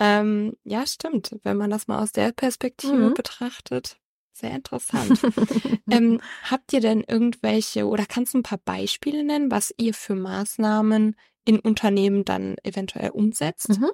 [0.00, 1.36] Ähm, ja, stimmt.
[1.42, 3.14] Wenn man das mal aus der Perspektive mhm.
[3.14, 3.99] betrachtet,
[4.40, 5.20] sehr interessant.
[5.90, 10.14] ähm, habt ihr denn irgendwelche oder kannst du ein paar Beispiele nennen, was ihr für
[10.14, 13.80] Maßnahmen in Unternehmen dann eventuell umsetzt?
[13.80, 13.90] Mhm.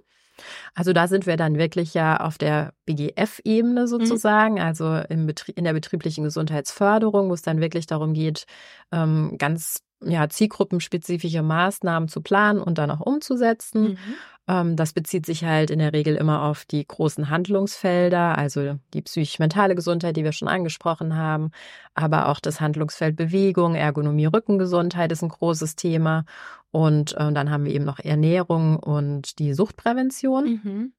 [0.74, 3.86] Also da sind wir dann wirklich ja auf der BGF-Ebene mhm.
[3.86, 4.60] sozusagen, mhm.
[4.60, 8.44] also im in der betrieblichen Gesundheitsförderung, wo es dann wirklich darum geht,
[8.92, 13.82] ähm, ganz ja, zielgruppenspezifische Maßnahmen zu planen und dann auch umzusetzen.
[13.82, 13.98] Mhm.
[14.48, 19.02] Ähm, das bezieht sich halt in der Regel immer auf die großen Handlungsfelder, also die
[19.02, 21.50] psychisch-mentale Gesundheit, die wir schon angesprochen haben,
[21.94, 26.24] aber auch das Handlungsfeld Bewegung, Ergonomie, Rückengesundheit ist ein großes Thema.
[26.70, 30.44] Und äh, dann haben wir eben noch Ernährung und die Suchtprävention.
[30.44, 30.92] Mhm.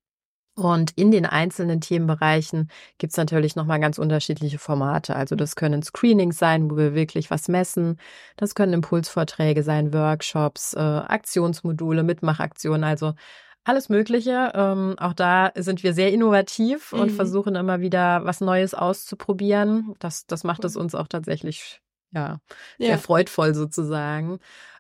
[0.58, 5.15] Und in den einzelnen Themenbereichen gibt es natürlich nochmal ganz unterschiedliche Formate.
[5.15, 8.00] Also das können Screenings sein, wo wir wirklich was messen.
[8.38, 13.13] Das können Impulsvorträge sein, Workshops, äh, Aktionsmodule, Mitmachaktionen, also
[13.65, 14.52] alles Mögliche.
[14.56, 17.02] Ähm, auch da sind wir sehr innovativ mhm.
[17.02, 19.93] und versuchen immer wieder was Neues auszuprobieren.
[20.00, 22.39] Das, das macht es uns auch tatsächlich ja,
[22.80, 22.98] sehr ja.
[22.98, 24.39] freudvoll sozusagen.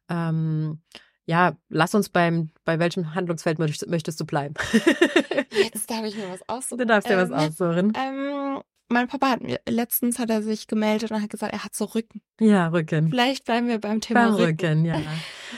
[0.09, 0.81] Ähm,
[1.27, 4.55] ja, lass uns beim, bei welchem Handlungsfeld möchtest, möchtest du bleiben?
[5.51, 6.79] Jetzt darf ich mir was aussuchen.
[6.79, 7.93] Du darfst dir ähm, was aussuchen.
[7.95, 11.75] Ähm, mein Papa hat mir, letztens hat er sich gemeldet und hat gesagt, er hat
[11.75, 12.21] so Rücken.
[12.39, 13.09] Ja, Rücken.
[13.09, 14.67] Vielleicht bleiben wir beim Thema beim Rücken.
[14.67, 14.85] Rücken.
[14.85, 15.01] ja.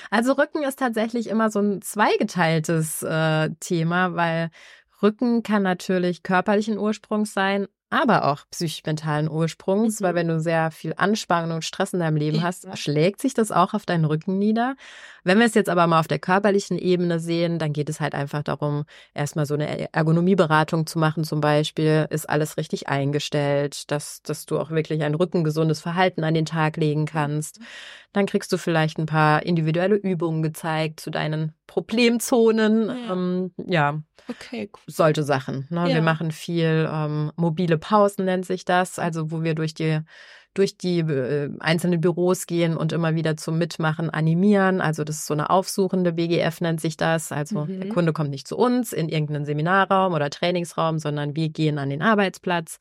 [0.10, 4.50] Also Rücken ist tatsächlich immer so ein zweigeteiltes äh, Thema, weil
[5.04, 10.06] Rücken kann natürlich körperlichen Ursprungs sein, aber auch psychisch-mentalen Ursprungs, mhm.
[10.06, 13.52] weil wenn du sehr viel Anspannung und Stress in deinem Leben hast, schlägt sich das
[13.52, 14.76] auch auf deinen Rücken nieder.
[15.24, 18.16] Wenn wir es jetzt aber mal auf der körperlichen Ebene sehen, dann geht es halt
[18.16, 22.08] einfach darum, erstmal so eine Ergonomieberatung zu machen zum Beispiel.
[22.10, 26.78] Ist alles richtig eingestellt, dass, dass du auch wirklich ein rückengesundes Verhalten an den Tag
[26.78, 27.60] legen kannst.
[28.14, 32.88] Dann kriegst du vielleicht ein paar individuelle Übungen gezeigt zu deinen Problemzonen.
[32.88, 33.14] Ja.
[33.14, 34.02] Ähm, ja.
[34.28, 34.82] Okay, cool.
[34.88, 35.68] Solche Sachen.
[35.70, 35.90] Ne?
[35.90, 35.96] Ja.
[35.96, 40.02] Wir machen viel ähm, mobile Pausen, nennt sich das, also wo wir durch die
[40.56, 44.82] durch die äh, einzelnen Büros gehen und immer wieder zum Mitmachen animieren.
[44.82, 47.32] Also das ist so eine aufsuchende BGF nennt sich das.
[47.32, 47.82] Also mhm.
[47.82, 51.90] der Kunde kommt nicht zu uns in irgendeinen Seminarraum oder Trainingsraum, sondern wir gehen an
[51.90, 52.80] den Arbeitsplatz.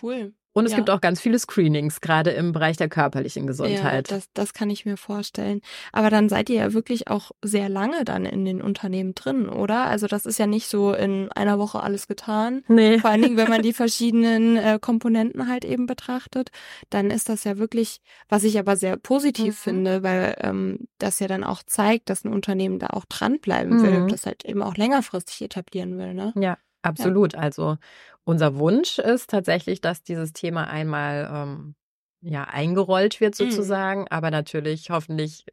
[0.00, 0.32] Cool.
[0.54, 0.76] Und es Ja.
[0.76, 4.10] gibt auch ganz viele Screenings, gerade im Bereich der körperlichen Gesundheit.
[4.10, 5.60] Ja, das, das kann ich mir vorstellen.
[5.92, 9.86] Aber dann seid ihr ja wirklich auch sehr lange dann in den Unternehmen drin, oder?
[9.86, 12.64] Also das ist ja nicht so in einer Woche alles getan.
[12.68, 12.98] nee.
[12.98, 16.50] Vor allen Dingen, wenn man die verschiedenen äh, Komponenten halt eben betrachtet,
[16.90, 19.70] dann ist das ja wirklich, was ich aber sehr positiv Mhm.
[19.70, 24.00] finde, weil ähm, das ja dann auch zeigt, dass ein Unternehmen da auch dranbleiben will,
[24.02, 24.08] Mhm.
[24.08, 26.32] das halt eben auch längerfristig etablieren will, ne?
[26.36, 27.34] Ja, absolut.
[27.34, 27.78] Also
[28.24, 31.74] unser Wunsch ist tatsächlich, dass dieses Thema einmal ähm,
[32.22, 33.48] ja eingerollt wird Mhm.
[33.48, 35.44] sozusagen, aber natürlich hoffentlich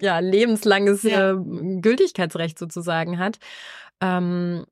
[0.00, 1.32] ja lebenslanges Ja.
[1.32, 1.36] äh,
[1.80, 3.38] Gültigkeitsrecht sozusagen hat.
[4.02, 4.66] Ähm,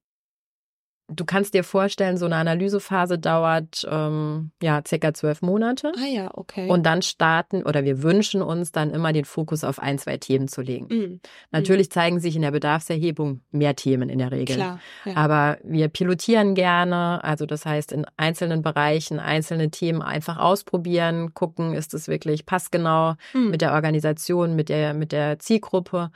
[1.16, 5.92] du kannst dir vorstellen, so eine Analysephase dauert ähm, ja circa zwölf Monate.
[5.96, 6.68] Ah ja, okay.
[6.68, 10.48] Und dann starten oder wir wünschen uns dann immer den Fokus auf ein, zwei Themen
[10.48, 10.86] zu legen.
[10.90, 11.20] Mhm,
[11.50, 14.56] Natürlich zeigen sich in der Bedarfserhebung mehr Themen in der Regel.
[14.56, 14.80] klar.
[15.04, 15.16] Ja.
[15.16, 21.74] Aber wir pilotieren gerne, also das heißt in einzelnen Bereichen einzelne Themen einfach ausprobieren, gucken,
[21.74, 23.50] ist es wirklich passgenau Mhm.
[23.50, 26.10] mit der Organisation, mit der, mit der Zielgruppe.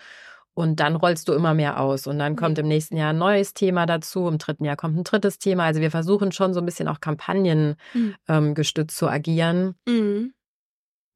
[0.57, 2.07] Und dann rollst du immer mehr aus.
[2.07, 2.63] Und dann kommt Mhm.
[2.65, 4.27] im nächsten Jahr ein neues Thema dazu.
[4.27, 5.65] Im dritten Jahr kommt ein drittes Thema.
[5.65, 8.15] Also wir versuchen schon so ein bisschen auch Kampagnen Mhm.
[8.27, 9.75] ähm, gestützt zu agieren.
[9.87, 10.33] Mhm.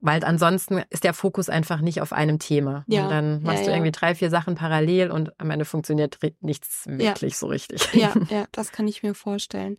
[0.02, 2.84] Weil ansonsten ist der Fokus einfach nicht auf einem Thema.
[2.86, 3.76] Ja, Und dann ja, machst du ja.
[3.76, 7.92] irgendwie drei, vier Sachen parallel und am Ende funktioniert nichts wirklich so richtig.
[7.94, 9.78] Ja, ja, das kann ich mir vorstellen.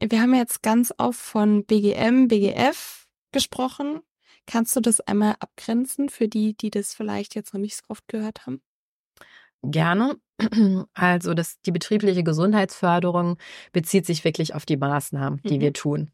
[0.00, 4.00] Wir haben jetzt ganz oft von BGM, BGF gesprochen.
[4.46, 8.06] Kannst du das einmal abgrenzen für die, die das vielleicht jetzt noch nicht so oft
[8.08, 8.60] gehört haben?
[9.62, 10.16] Gerne.
[10.92, 13.38] Also das, die betriebliche Gesundheitsförderung
[13.72, 15.60] bezieht sich wirklich auf die Maßnahmen, die Mhm.
[15.62, 16.10] wir tun.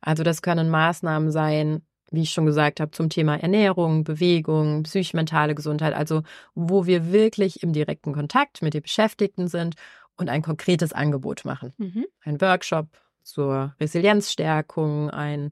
[0.00, 5.54] Also das können Maßnahmen sein, wie ich schon gesagt habe, zum Thema Ernährung, Bewegung, psychisch-mentale
[5.54, 6.22] Gesundheit, also
[6.54, 9.74] wo wir wirklich im direkten Kontakt mit den Beschäftigten sind
[10.16, 11.74] und ein konkretes Angebot machen.
[11.76, 12.06] Mhm.
[12.22, 12.88] Ein Workshop
[13.22, 15.50] zur Resilienzstärkung, ein,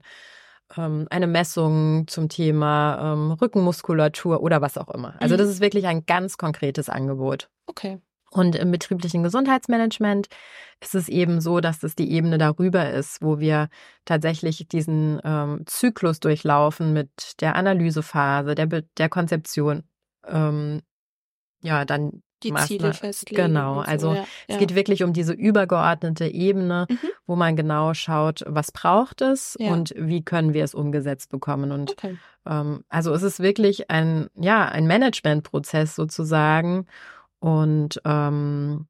[0.77, 5.15] ähm, eine Messung zum Thema ähm, Rückenmuskulatur oder was auch immer.
[5.19, 5.39] Also Mhm.
[5.39, 7.49] das ist wirklich ein ganz konkretes Angebot.
[7.67, 7.99] Okay.
[8.31, 10.27] Und im betrieblichen Gesundheitsmanagement
[10.81, 13.69] ist es eben so, dass es die Ebene darüber ist, wo wir
[14.03, 19.83] tatsächlich diesen ähm, Zyklus durchlaufen mit der Analysephase, der, Be der Konzeption,
[20.27, 20.81] ähm,
[21.61, 23.41] ja, dann Die Maßna- Ziele festlegen.
[23.41, 24.57] Genau, so, also ja, es ja.
[24.59, 26.97] geht wirklich um diese übergeordnete Ebene, Mhm.
[27.25, 29.71] wo man genau schaut, was braucht es Ja.
[29.73, 31.71] und wie können wir es umgesetzt bekommen.
[31.71, 32.17] Und Okay.
[32.45, 36.85] ähm, also es ist wirklich ein, ja, ein Managementprozess sozusagen.
[37.39, 38.87] Und ähm,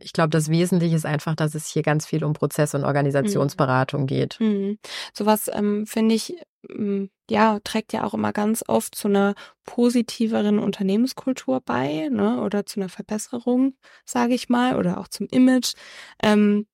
[0.00, 4.06] ich glaube, das Wesentliche ist einfach, dass es hier ganz viel um Prozess- und Organisationsberatung
[4.06, 4.38] geht.
[4.40, 4.78] Mhm.
[5.12, 6.34] Sowas ähm, finde ich,
[6.68, 9.34] ähm, ja, trägt ja auch immer ganz oft zu einer
[9.64, 12.40] positiveren Unternehmenskultur bei, ne?
[12.42, 15.74] Oder zu einer Verbesserung, sage ich mal, oder auch zum Image.
[16.22, 16.66] Ähm,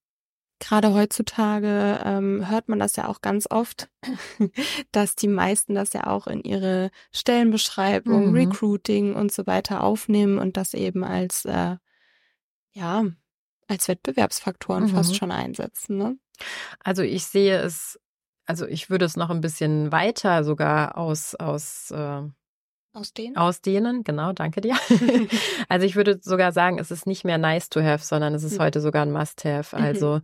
[0.58, 3.90] Gerade heutzutage ähm, hört man das ja auch ganz oft,
[4.92, 8.34] dass die meisten das ja auch in ihre Stellenbeschreibung, Mhm.
[8.34, 11.76] Recruiting und so weiter aufnehmen und das eben als äh,
[12.76, 13.04] ja
[13.68, 14.88] als Wettbewerbsfaktoren Mhm.
[14.88, 15.98] fast schon einsetzen.
[15.98, 16.16] Ne?
[16.84, 17.98] Also ich sehe es,
[18.46, 22.22] also ich würde es noch ein bisschen weiter sogar aus, aus äh,
[22.92, 23.36] Aus denen?
[23.36, 24.76] Ausdehnen, genau, danke dir.
[25.68, 28.58] also ich würde sogar sagen, es ist nicht mehr nice to have, sondern es ist
[28.58, 28.62] Mhm.
[28.62, 29.76] heute sogar ein Must-have.
[29.76, 29.82] Mhm.
[29.82, 30.20] Also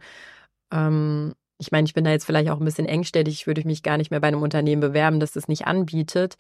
[0.73, 2.87] ähm, ich meine, ich bin da jetzt vielleicht auch ein bisschen
[3.47, 6.37] würde ich mich gar nicht mehr bei einem Unternehmen bewerben, das das nicht anbietet.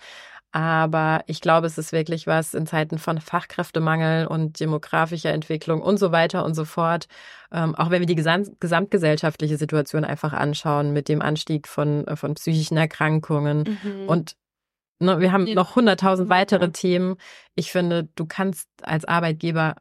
[0.52, 5.96] Aber ich glaube, es ist wirklich was in Zeiten von Fachkräftemangel und demografischer Entwicklung und
[5.98, 7.06] so weiter und so fort.
[7.50, 12.16] Ähm, auch wenn wir die gesam gesamtgesellschaftliche Situation einfach anschauen mit dem Anstieg von, äh,
[12.16, 14.08] von psychischen Erkrankungen Mhm.
[14.08, 14.36] und
[15.00, 16.70] ne, wir haben noch hunderttausend weitere Ja.
[16.70, 17.16] Themen.
[17.54, 19.76] Ich finde, du kannst als Arbeitgeber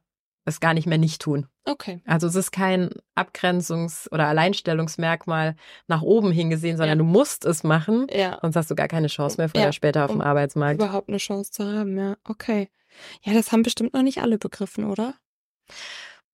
[0.46, 1.48] es gar nicht mehr nicht tun.
[1.66, 2.02] Okay.
[2.06, 5.56] Also es ist kein Abgrenzungs- oder Alleinstellungsmerkmal
[5.88, 7.04] nach oben hingesehen, sondern Ja.
[7.04, 9.74] du musst es machen, Ja, sonst hast du gar keine Chance mehr früher Ja, oder
[9.74, 10.82] später auf dem um Arbeitsmarkt.
[10.82, 12.16] überhaupt eine Chance zu haben, ja.
[12.28, 12.70] Okay.
[13.24, 15.16] Ja, das haben bestimmt noch nicht alle begriffen, oder?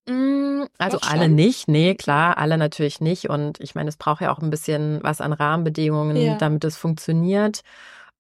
[0.08, 1.36] Mm, Also Doch alle schon?
[1.36, 3.30] nicht, nee, klar, alle natürlich nicht.
[3.30, 7.62] Und ich meine, es braucht ja auch ein bisschen was an Rahmenbedingungen, damit es funktioniert.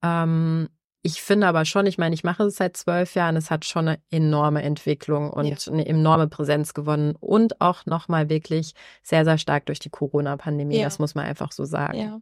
[0.03, 0.69] Ähm,
[1.01, 3.87] ich finde aber schon, ich meine, ich mache es seit zwölf Jahren, es hat schon
[3.87, 9.65] eine enorme Entwicklung und eine enorme Präsenz gewonnen und auch nochmal wirklich sehr, sehr stark
[9.67, 10.85] durch die Corona-Pandemie, Ja.
[10.85, 11.97] das muss man einfach so sagen.
[11.97, 12.19] Ja.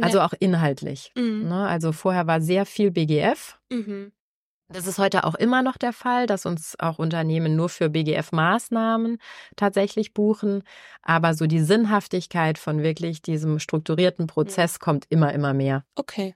[0.00, 1.12] Also auch inhaltlich.
[1.14, 1.48] Mhm.
[1.48, 1.66] Ne?
[1.68, 3.58] Also vorher war sehr viel BGF.
[3.70, 4.12] Mhm.
[4.68, 9.18] Das ist heute auch immer noch der Fall, dass uns auch Unternehmen nur für BGF-Maßnahmen
[9.56, 10.62] tatsächlich buchen.
[11.02, 15.84] Aber so die Sinnhaftigkeit von wirklich diesem strukturierten Prozess kommt immer, immer mehr.
[15.94, 16.34] Okay.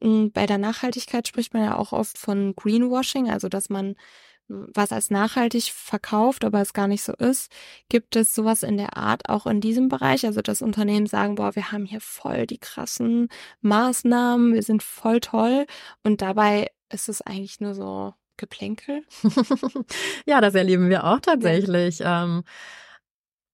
[0.00, 3.96] Mm, Bei der Nachhaltigkeit spricht man ja auch oft von Greenwashing, also dass man
[4.48, 7.50] was als nachhaltig verkauft, aber es gar nicht so ist.
[7.88, 10.26] Gibt es sowas in der Art auch in diesem Bereich?
[10.26, 13.28] Also, dass Unternehmen sagen, boah, wir haben hier voll die krassen
[13.62, 15.66] Maßnahmen, wir sind voll toll
[16.02, 19.04] und dabei ist es eigentlich nur so Geplänkel?
[20.26, 22.00] ja, das erleben wir auch tatsächlich.
[22.00, 22.24] Ja.
[22.24, 22.44] Ähm,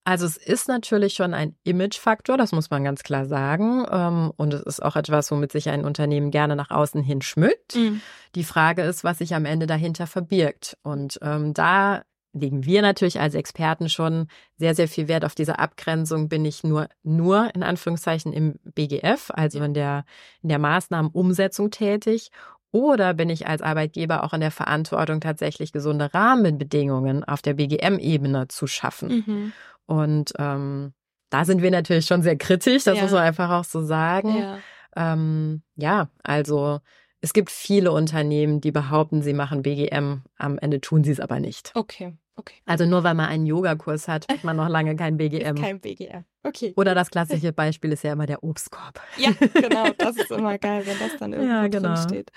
[0.04, 3.86] also es ist natürlich schon ein Imagefaktor, das muss man ganz klar sagen.
[3.90, 7.76] Ähm, und es ist auch etwas, womit sich ein Unternehmen gerne nach außen hin schmückt.
[7.76, 8.00] Mhm.
[8.34, 10.76] Die Frage ist, was sich am Ende dahinter verbirgt.
[10.82, 15.58] Und ähm, da legen wir natürlich als Experten schon sehr, sehr viel Wert auf diese
[15.58, 16.28] Abgrenzung.
[16.28, 20.04] Bin ich nur, nur in Anführungszeichen im BGF, also in der,
[20.42, 22.30] in der Maßnahmenumsetzung tätig?
[22.72, 28.48] Oder bin ich als Arbeitgeber auch in der Verantwortung, tatsächlich gesunde Rahmenbedingungen auf der BGM-Ebene
[28.48, 29.24] zu schaffen?
[29.26, 29.52] Mhm.
[29.86, 30.92] Und ähm,
[31.30, 33.02] da sind wir natürlich schon sehr kritisch, das ja.
[33.02, 34.36] muss man einfach auch so sagen.
[34.36, 34.58] Ja.
[34.96, 36.80] Ähm, ja, also
[37.20, 41.40] es gibt viele Unternehmen, die behaupten, sie machen BGM, am Ende tun sie es aber
[41.40, 41.72] nicht.
[41.74, 42.16] Okay.
[42.40, 42.54] Okay.
[42.64, 45.40] Also nur weil man einen Yogakurs hat, hat man noch lange kein BGM.
[45.56, 46.24] Ist kein BGM.
[46.42, 46.72] Okay.
[46.74, 48.98] Oder das klassische Beispiel ist ja immer der Obstkorb.
[49.18, 49.90] Ja, genau.
[49.98, 51.94] Das ist immer geil, wenn das dann irgendwo ja, genau.
[51.94, 52.30] drin steht.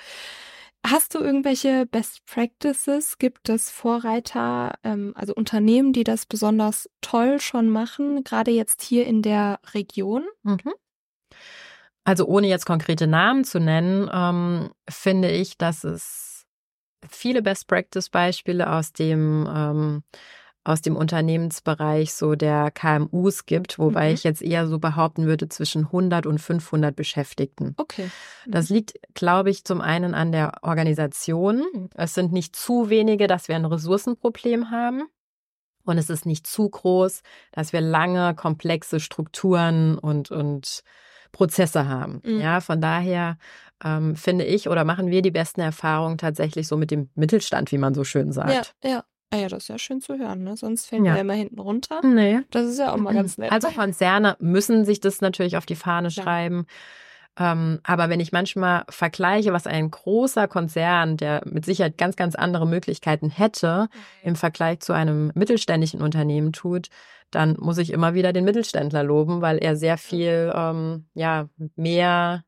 [0.86, 3.18] Hast du irgendwelche Best Practices?
[3.18, 9.08] Gibt es Vorreiter, ähm, also Unternehmen, die das besonders toll schon machen, gerade jetzt hier
[9.08, 10.26] in der Region?
[10.44, 10.74] Mhm.
[12.04, 16.33] Also ohne jetzt konkrete Namen zu nennen, ähm, finde ich, dass es
[17.10, 20.04] viele Best Practice Beispiele aus dem ähm,
[20.66, 24.14] aus dem Unternehmensbereich so der KMUs gibt, wobei mhm.
[24.14, 27.74] ich jetzt eher so behaupten würde zwischen 100 und 500 Beschäftigten.
[27.78, 28.10] Okay.
[28.46, 28.52] Mhm.
[28.52, 31.64] Das liegt, glaube ich, zum einen an der Organisation.
[31.74, 31.90] Mhm.
[31.96, 35.04] Es sind nicht zu wenige, dass wir ein Ressourcenproblem haben.
[35.86, 40.82] Und es ist nicht zu groß, dass wir lange, komplexe Strukturen und, und
[41.34, 42.22] Prozesse haben.
[42.24, 42.40] Mhm.
[42.40, 43.38] Ja, von daher
[43.84, 47.78] ähm, finde ich oder machen wir die besten Erfahrungen tatsächlich so mit dem Mittelstand, wie
[47.78, 48.76] man so schön sagt.
[48.84, 49.04] Ja, ja.
[49.32, 50.56] Ah ja, das ist ja schön zu hören, ne?
[50.56, 51.16] Sonst fällt ja.
[51.16, 52.02] immer hinten runter.
[52.04, 52.42] Nee.
[52.52, 53.52] Das ist ja auch mal ganz nett.
[53.52, 56.24] Also Konzerne müssen sich das natürlich auf die Fahne ja.
[56.24, 56.68] schreiben.
[57.40, 62.36] Ähm, aber wenn ich manchmal vergleiche, was ein großer Konzern, der mit Sicherheit ganz, ganz
[62.36, 63.90] andere Möglichkeiten hätte,
[64.22, 66.90] im Vergleich zu einem mittelständischen Unternehmen tut,
[67.32, 72.44] dann muss ich immer wieder den Mittelständler loben, weil er sehr viel ähm, ja, mehr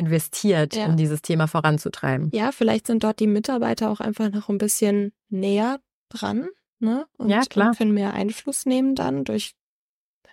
[0.00, 0.86] investiert, ja.
[0.86, 2.30] um dieses Thema voranzutreiben.
[2.32, 6.48] Ja, vielleicht sind dort die Mitarbeiter auch einfach noch ein bisschen näher dran,
[6.80, 7.06] ne?
[7.16, 7.74] Und, ja, klar.
[7.76, 9.54] können mehr Einfluss nehmen dann durch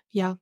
[0.10, 0.38] ja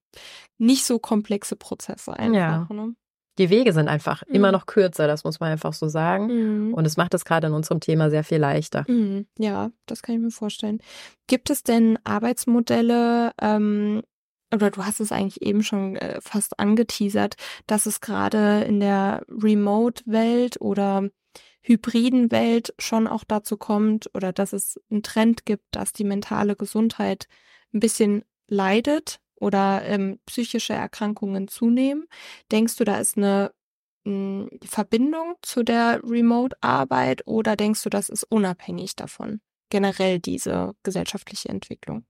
[0.57, 2.69] nicht so komplexe Prozesse einfach.
[2.69, 2.73] Ja.
[2.73, 2.95] Ne?
[3.37, 4.35] Die Wege sind einfach mhm.
[4.35, 6.27] immer noch kürzer, das muss man einfach so sagen.
[6.27, 6.73] Mhm.
[6.73, 8.85] Und es macht es gerade in unserem Thema sehr viel leichter.
[8.87, 9.27] Mhm.
[9.37, 10.79] Ja, das kann ich mir vorstellen.
[11.27, 14.01] Gibt es denn Arbeitsmodelle, ähm,
[14.53, 17.35] oder du hast es eigentlich eben schon äh, fast angeteasert,
[17.67, 21.09] dass es gerade in der Remote-Welt oder
[21.61, 26.55] hybriden Welt schon auch dazu kommt oder dass es einen Trend gibt, dass die mentale
[26.55, 27.27] Gesundheit
[27.73, 32.07] ein bisschen leidet oder ähm, psychische Erkrankungen zunehmen.
[32.51, 33.51] Denkst du, da ist eine
[34.05, 39.41] mh, hm, Verbindung zu der Remote-Arbeit oder denkst du, das ist unabhängig davon?
[39.69, 42.05] Generell diese gesellschaftliche Entwicklung?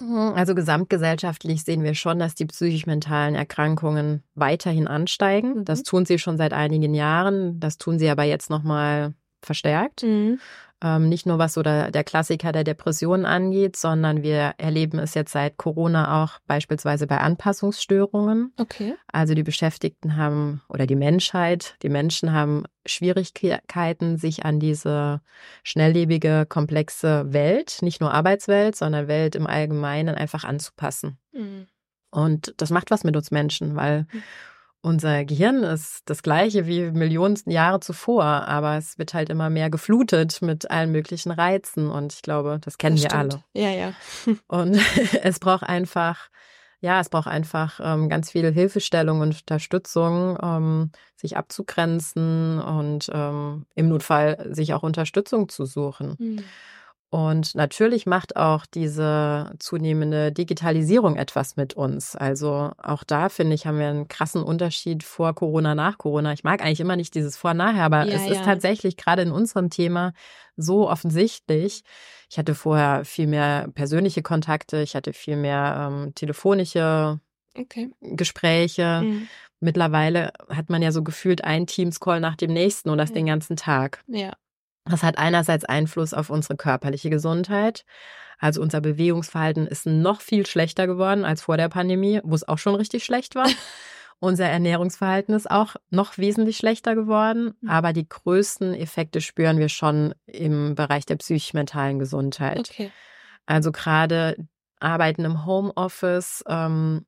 [0.00, 5.64] Also gesamtgesellschaftlich sehen wir schon, dass die psychisch-mentalen Erkrankungen weiterhin ansteigen.
[5.64, 5.84] Das mhm.
[5.84, 7.60] tun sie schon seit einigen Jahren.
[7.60, 10.02] Das tun sie aber jetzt nochmal verstärkt.
[10.02, 10.38] Mhm.
[10.82, 15.14] Ähm, nicht nur was so der, der Klassiker der Depressionen angeht, sondern wir erleben es
[15.14, 18.52] jetzt seit Corona auch beispielsweise bei Anpassungsstörungen.
[18.56, 18.96] Okay.
[19.06, 25.20] Also die Beschäftigten haben oder die Menschheit, die Menschen haben Schwierigkeiten, sich an diese
[25.62, 31.16] schnelllebige, komplexe Welt, nicht nur Arbeitswelt, sondern Welt im Allgemeinen einfach anzupassen.
[31.32, 31.68] Mhm.
[32.10, 34.22] Und das macht was mit uns Menschen, weil mhm
[34.82, 39.70] unser Gehirn ist das gleiche wie Millionen Jahre zuvor, aber es wird halt immer mehr
[39.70, 43.44] geflutet mit allen möglichen Reizen und ich glaube, das kennen das wir alle.
[43.54, 43.92] Ja, ja.
[44.48, 44.78] Und
[45.22, 46.28] es braucht einfach,
[46.80, 53.66] ja, es braucht einfach ähm, ganz viel Hilfestellung und Unterstützung, ähm, sich abzugrenzen und ähm,
[53.76, 56.16] im Notfall sich auch Unterstützung zu suchen.
[56.18, 56.44] Mhm.
[57.12, 62.16] Und natürlich macht auch diese zunehmende Digitalisierung etwas mit uns.
[62.16, 66.32] Also auch da finde ich, haben wir einen krassen Unterschied vor Corona, nach Corona.
[66.32, 68.32] Ich mag eigentlich immer nicht dieses Vor-Nachher, aber ja, es ja.
[68.32, 70.14] ist tatsächlich gerade in unserem Thema
[70.56, 71.82] so offensichtlich.
[72.30, 77.20] Ich hatte vorher viel mehr persönliche Kontakte, ich hatte viel mehr ähm, telefonische
[77.54, 77.90] okay.
[78.00, 79.02] Gespräche.
[79.04, 79.28] Mhm.
[79.60, 83.16] Mittlerweile hat man ja so gefühlt einen Teams-Call nach dem nächsten und das ja.
[83.16, 84.02] den ganzen Tag.
[84.06, 84.32] Ja.
[84.84, 87.84] Das hat einerseits Einfluss auf unsere körperliche Gesundheit.
[88.38, 92.58] Also unser Bewegungsverhalten ist noch viel schlechter geworden als vor der Pandemie, wo es auch
[92.58, 93.46] schon richtig schlecht war.
[94.18, 97.68] Unser Ernährungsverhalten ist auch noch wesentlich schlechter geworden, mhm.
[97.68, 102.70] aber die größten Effekte spüren wir schon im Bereich der psychisch-mentalen Gesundheit.
[102.70, 102.92] Okay.
[103.46, 104.36] Also gerade
[104.78, 107.04] Arbeiten im Homeoffice, ähm,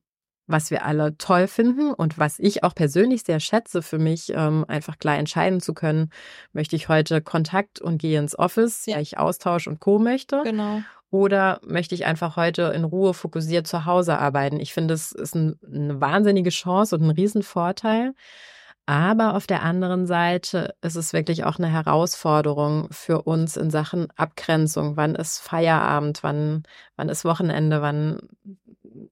[0.47, 4.65] was wir alle toll finden und was ich auch persönlich sehr schätze für mich, ähm,
[4.67, 6.09] einfach klar entscheiden zu können,
[6.53, 8.95] möchte ich heute Kontakt und gehe ins Office, ja.
[8.95, 9.99] weil ich Austausch und Co.
[9.99, 10.41] möchte.
[10.43, 10.81] Genau.
[11.11, 14.59] Oder möchte ich einfach heute in Ruhe fokussiert zu Hause arbeiten?
[14.59, 18.13] Ich finde, es ist ein, eine wahnsinnige Chance und ein Riesenvorteil.
[18.87, 24.09] Aber auf der anderen Seite ist es wirklich auch eine Herausforderung für uns in Sachen
[24.15, 24.95] Abgrenzung.
[24.95, 26.21] Wann ist Feierabend?
[26.21, 26.63] Wann,
[26.95, 27.81] wann ist Wochenende?
[27.81, 28.19] Wann,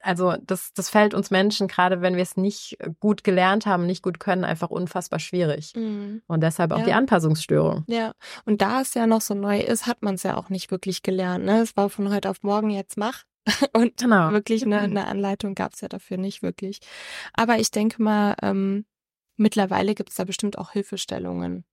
[0.04, 4.04] also das, das fällt uns Menschen, gerade wenn wir es nicht gut gelernt haben, nicht
[4.04, 5.74] gut können, einfach unfassbar schwierig.
[5.76, 6.22] Mhm.
[6.28, 6.86] Und deshalb auch ja.
[6.86, 7.84] die Anpassungsstörung.
[7.88, 8.14] Ja,
[8.46, 11.02] und da es ja noch so neu ist, hat man es ja auch nicht wirklich
[11.02, 11.46] gelernt.
[11.46, 11.62] Ne?
[11.62, 13.24] Es war von heute auf morgen jetzt mach.
[13.74, 14.32] Und genau.
[14.32, 16.80] wirklich eine, eine Anleitung gab es ja dafür nicht wirklich.
[17.34, 18.86] Aber ich denke mal, ähm,
[19.36, 21.66] Mittlerweile gibt es da bestimmt auch Hilfestellungen.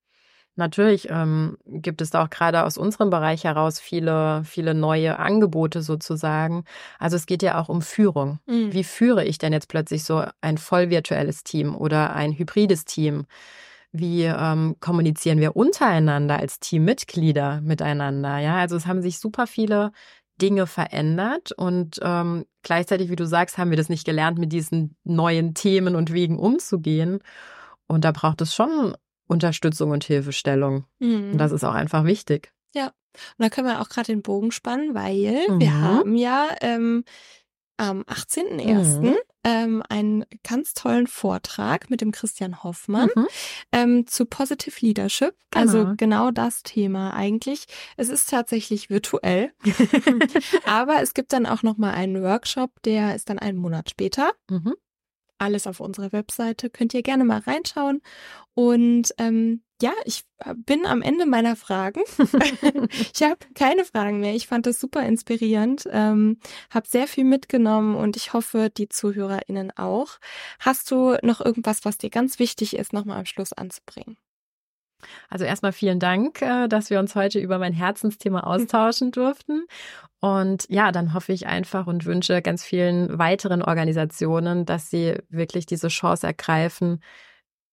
[0.57, 5.81] Natürlich ähm, gibt es da auch gerade aus unserem Bereich heraus viele, viele neue Angebote
[5.81, 6.65] sozusagen.
[6.99, 8.41] Also es geht ja auch um Führung.
[8.47, 8.73] Mhm.
[8.73, 13.27] Wie führe ich denn jetzt plötzlich so ein voll virtuelles Team oder ein hybrides Team?
[13.93, 18.39] Wie ähm, kommunizieren wir untereinander als Teammitglieder miteinander?
[18.39, 19.93] Ja, also es haben sich super viele
[20.41, 24.97] Dinge verändert und ähm, gleichzeitig, wie du sagst, haben wir das nicht gelernt, mit diesen
[25.05, 27.21] neuen Themen und Wegen umzugehen.
[27.87, 28.95] Und da braucht es schon
[29.31, 30.85] Unterstützung und Hilfestellung.
[30.99, 31.33] Mhm.
[31.33, 32.53] Und das ist auch einfach wichtig.
[32.75, 32.93] Ja, und
[33.39, 35.61] da können wir auch gerade den Bogen spannen, weil mhm.
[35.61, 37.05] wir haben ja ähm,
[37.77, 39.01] am 18.01.
[39.01, 39.17] Mhm.
[39.43, 43.27] Ähm, einen ganz tollen Vortrag mit dem Christian Hoffmann mhm.
[43.73, 45.35] ähm, zu Positive Leadership.
[45.55, 45.89] Also genau.
[45.89, 47.65] Also genau das Thema eigentlich.
[47.97, 49.53] Es ist tatsächlich virtuell,
[50.67, 54.33] aber es gibt dann auch noch mal einen Workshop, der ist dann einen Monat später.
[54.51, 54.75] Mhm
[55.41, 56.71] alles auf unserer Webseite.
[56.71, 58.03] Könnt ihr gerne mal reinschauen.
[58.55, 62.03] Und ähm, ja, ich äh, bin am Ende meiner Fragen.
[63.15, 64.35] ich habe keine Fragen mehr.
[64.35, 66.39] Ich fand das super inspirierend, ähm,
[66.71, 70.19] habe sehr viel mitgenommen und ich hoffe, die ZuhörerInnen auch.
[70.59, 74.19] Hast du noch irgendwas, was dir ganz wichtig ist, nochmal am Schluss anzubringen?
[75.29, 79.65] Also erstmal vielen Dank, äh, dass wir uns heute über mein Herzensthema austauschen durften.
[80.21, 85.67] Und ja, dann hoffe ich einfach und wünsche ganz vielen weiteren Organisationen, dass sie wirklich
[85.67, 87.01] diese Chance ergreifen,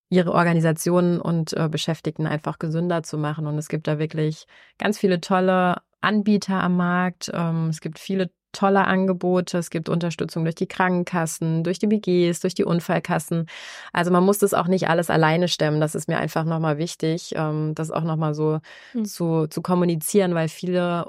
[0.09, 3.47] ihre Organisationen und äh, Beschäftigten einfach gesünder zu machen.
[3.47, 4.45] Und es gibt da wirklich
[4.77, 7.29] ganz viele tolle Anbieter am Markt.
[7.33, 9.57] Ähm, es gibt viele tolle Angebote.
[9.57, 13.47] Es gibt Unterstützung durch die Krankenkassen, durch die BGs, durch die Unfallkassen.
[13.93, 15.79] Also man muss das auch nicht alles alleine stemmen.
[15.81, 18.59] Das ist mir einfach nochmal wichtig, ähm, das auch nochmal so
[18.93, 19.05] mhm.
[19.05, 21.07] zu, zu kommunizieren, weil viele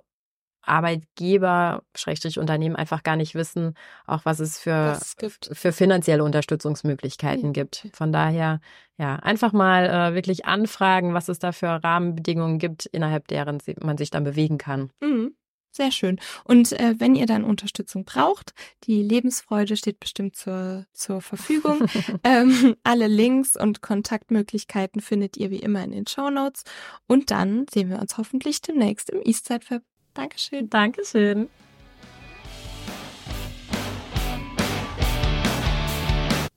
[0.69, 3.75] Arbeitgeber, Schrägstrich Unternehmen einfach gar nicht wissen,
[4.07, 4.99] auch was es für,
[5.41, 7.53] für finanzielle Unterstützungsmöglichkeiten ja.
[7.53, 7.89] gibt.
[7.95, 8.61] Von daher,
[8.99, 13.97] ja, einfach mal äh, wirklich anfragen, was es da für Rahmenbedingungen gibt, innerhalb deren man
[13.97, 14.91] sich dann bewegen kann.
[15.01, 15.35] Mhm.
[15.71, 16.19] Sehr schön.
[16.45, 18.55] Und äh, wenn ihr dann Unterstützung braucht,
[18.85, 21.87] die Lebensfreude steht bestimmt zur, zur Verfügung.
[22.25, 26.65] ähm, alle Links und Kontaktmöglichkeiten findet ihr wie immer in den Show Notes.
[27.07, 29.83] Und dann sehen wir uns hoffentlich demnächst im Eastside Fab.
[30.15, 30.69] Dankeschön.
[30.69, 31.49] Dankeschön.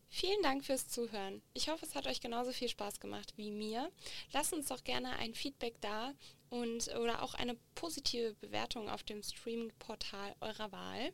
[0.09, 1.41] Vielen Dank fürs Zuhören.
[1.53, 3.91] Ich hoffe, es hat euch genauso viel Spaß gemacht wie mir.
[4.33, 6.13] Lasst uns doch gerne ein Feedback da
[6.51, 11.13] und oder auch eine positive Bewertung auf dem Streaming-Portal eurer Wahl.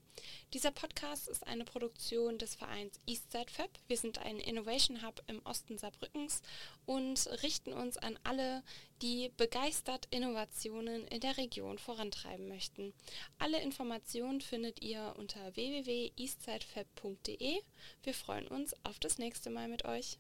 [0.52, 3.70] Dieser Podcast ist eine Produktion des Vereins Eastside Fab.
[3.88, 6.42] Wir sind ein Innovation Hub im Osten Saarbrückens
[6.88, 8.64] und richten uns an alle,
[9.04, 12.96] die begeistert Innovationen in der Region vorantreiben möchten.
[13.38, 17.62] Alle Informationen findet ihr unter www.eastsidefab.de.
[18.02, 20.16] Wir freuen uns auf das nächste Mal mit euch.